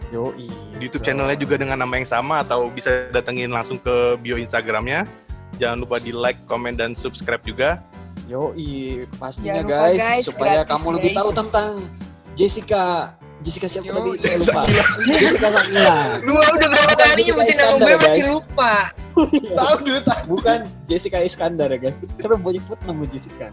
Yoi. 0.09 0.49
Di 0.77 0.89
YouTube 0.89 1.05
channelnya 1.05 1.37
juga 1.37 1.55
dengan 1.61 1.77
nama 1.77 1.93
yang 1.97 2.07
sama 2.09 2.41
atau 2.41 2.69
bisa 2.73 3.09
datengin 3.13 3.53
langsung 3.53 3.77
ke 3.77 4.17
bio 4.21 4.35
Instagramnya. 4.41 5.05
Jangan 5.61 5.77
lupa 5.85 6.01
di 6.01 6.09
like, 6.13 6.39
komen, 6.49 6.77
dan 6.77 6.97
subscribe 6.97 7.41
juga. 7.45 7.83
Yoi, 8.29 9.05
pastinya 9.17 9.61
lupa, 9.65 9.89
guys, 9.89 9.99
guys, 10.01 10.23
supaya 10.25 10.61
gratis, 10.61 10.69
kamu 10.69 10.87
lebih 10.97 11.11
guys. 11.13 11.19
tahu 11.21 11.29
tentang 11.33 11.69
Jessica. 12.37 12.85
Jessica 13.39 13.67
siapa 13.71 13.87
Yo, 13.87 13.95
tadi? 13.95 14.09
Saya 14.19 14.37
lupa. 14.43 14.61
Jessica 15.07 15.47
Sakila. 15.47 15.99
Lu 16.27 16.31
udah 16.35 16.67
berapa 16.67 16.93
kali 16.99 17.21
nyebutin 17.23 17.55
nama 17.55 17.75
gue 17.79 17.97
masih 18.03 18.25
lupa. 18.35 18.73
Tahu 19.59 19.75
dulu 19.83 19.99
tahu. 19.99 20.21
Bukan 20.31 20.59
Jessica 20.87 21.19
Iskandar 21.19 21.71
ya 21.75 21.79
guys. 21.79 21.99
Karena 22.19 22.39
banyak 22.39 22.63
banget 22.67 22.81
nama 22.87 23.03
Jessica. 23.07 23.47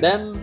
Dan 0.00 0.40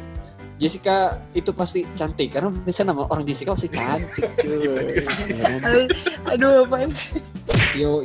Jessica 0.57 1.21
itu 1.37 1.53
pasti 1.53 1.85
cantik 1.93 2.33
karena 2.33 2.49
biasanya 2.49 2.97
nama 2.97 3.05
orang 3.13 3.23
Jessica 3.29 3.53
pasti 3.53 3.69
cantik 3.69 4.25
cuy. 4.41 4.97
Ya 5.37 5.57
kan? 5.61 5.85
Aduh, 6.33 6.65
apaan 6.65 6.89
sih? 6.89 7.21
Yo, 7.77 8.01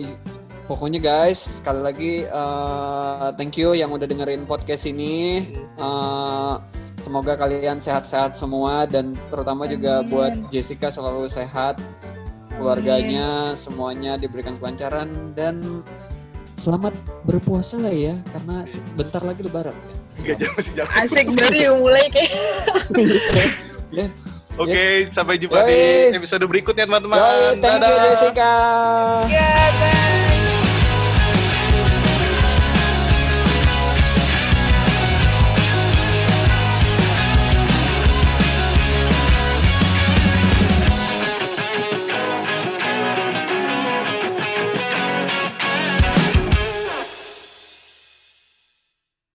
pokoknya 0.68 1.00
guys, 1.00 1.40
sekali 1.60 1.80
lagi 1.80 2.12
eh, 2.28 3.28
thank 3.40 3.56
you 3.56 3.72
yang 3.72 3.88
udah 3.88 4.04
dengerin 4.04 4.44
podcast 4.44 4.84
ini. 4.84 5.48
Eh, 5.80 6.54
semoga 7.00 7.40
kalian 7.40 7.80
sehat-sehat 7.80 8.36
semua 8.36 8.84
dan 8.84 9.16
terutama 9.32 9.64
juga 9.64 10.04
Amin. 10.04 10.12
buat 10.12 10.32
Jessica 10.52 10.92
selalu 10.92 11.32
sehat, 11.32 11.80
keluarganya 12.60 13.56
semuanya 13.56 14.20
diberikan 14.20 14.60
kelancaran 14.60 15.08
dan 15.32 15.80
selamat 16.60 16.94
berpuasa 17.26 17.80
lah 17.80 17.90
ya 17.90 18.14
karena 18.36 18.68
bentar 18.94 19.24
lagi 19.24 19.40
lebaran. 19.40 20.01
Enggak 20.20 20.36
jauh 20.42 20.52
masih 20.58 20.72
jauh. 20.76 20.90
Asik 21.00 21.26
baru 21.32 21.56
yang 21.56 21.76
mulai 21.80 22.06
kayak. 22.12 22.32
Ya. 23.92 24.06
Oke, 24.60 25.08
sampai 25.08 25.40
jumpa 25.40 25.64
Yoi. 25.64 26.12
di 26.12 26.16
episode 26.20 26.44
berikutnya 26.44 26.84
teman-teman. 26.84 27.56
Thank 27.60 27.84
you. 27.88 27.96
Jessica. 28.04 28.52
Bye. 29.24 30.11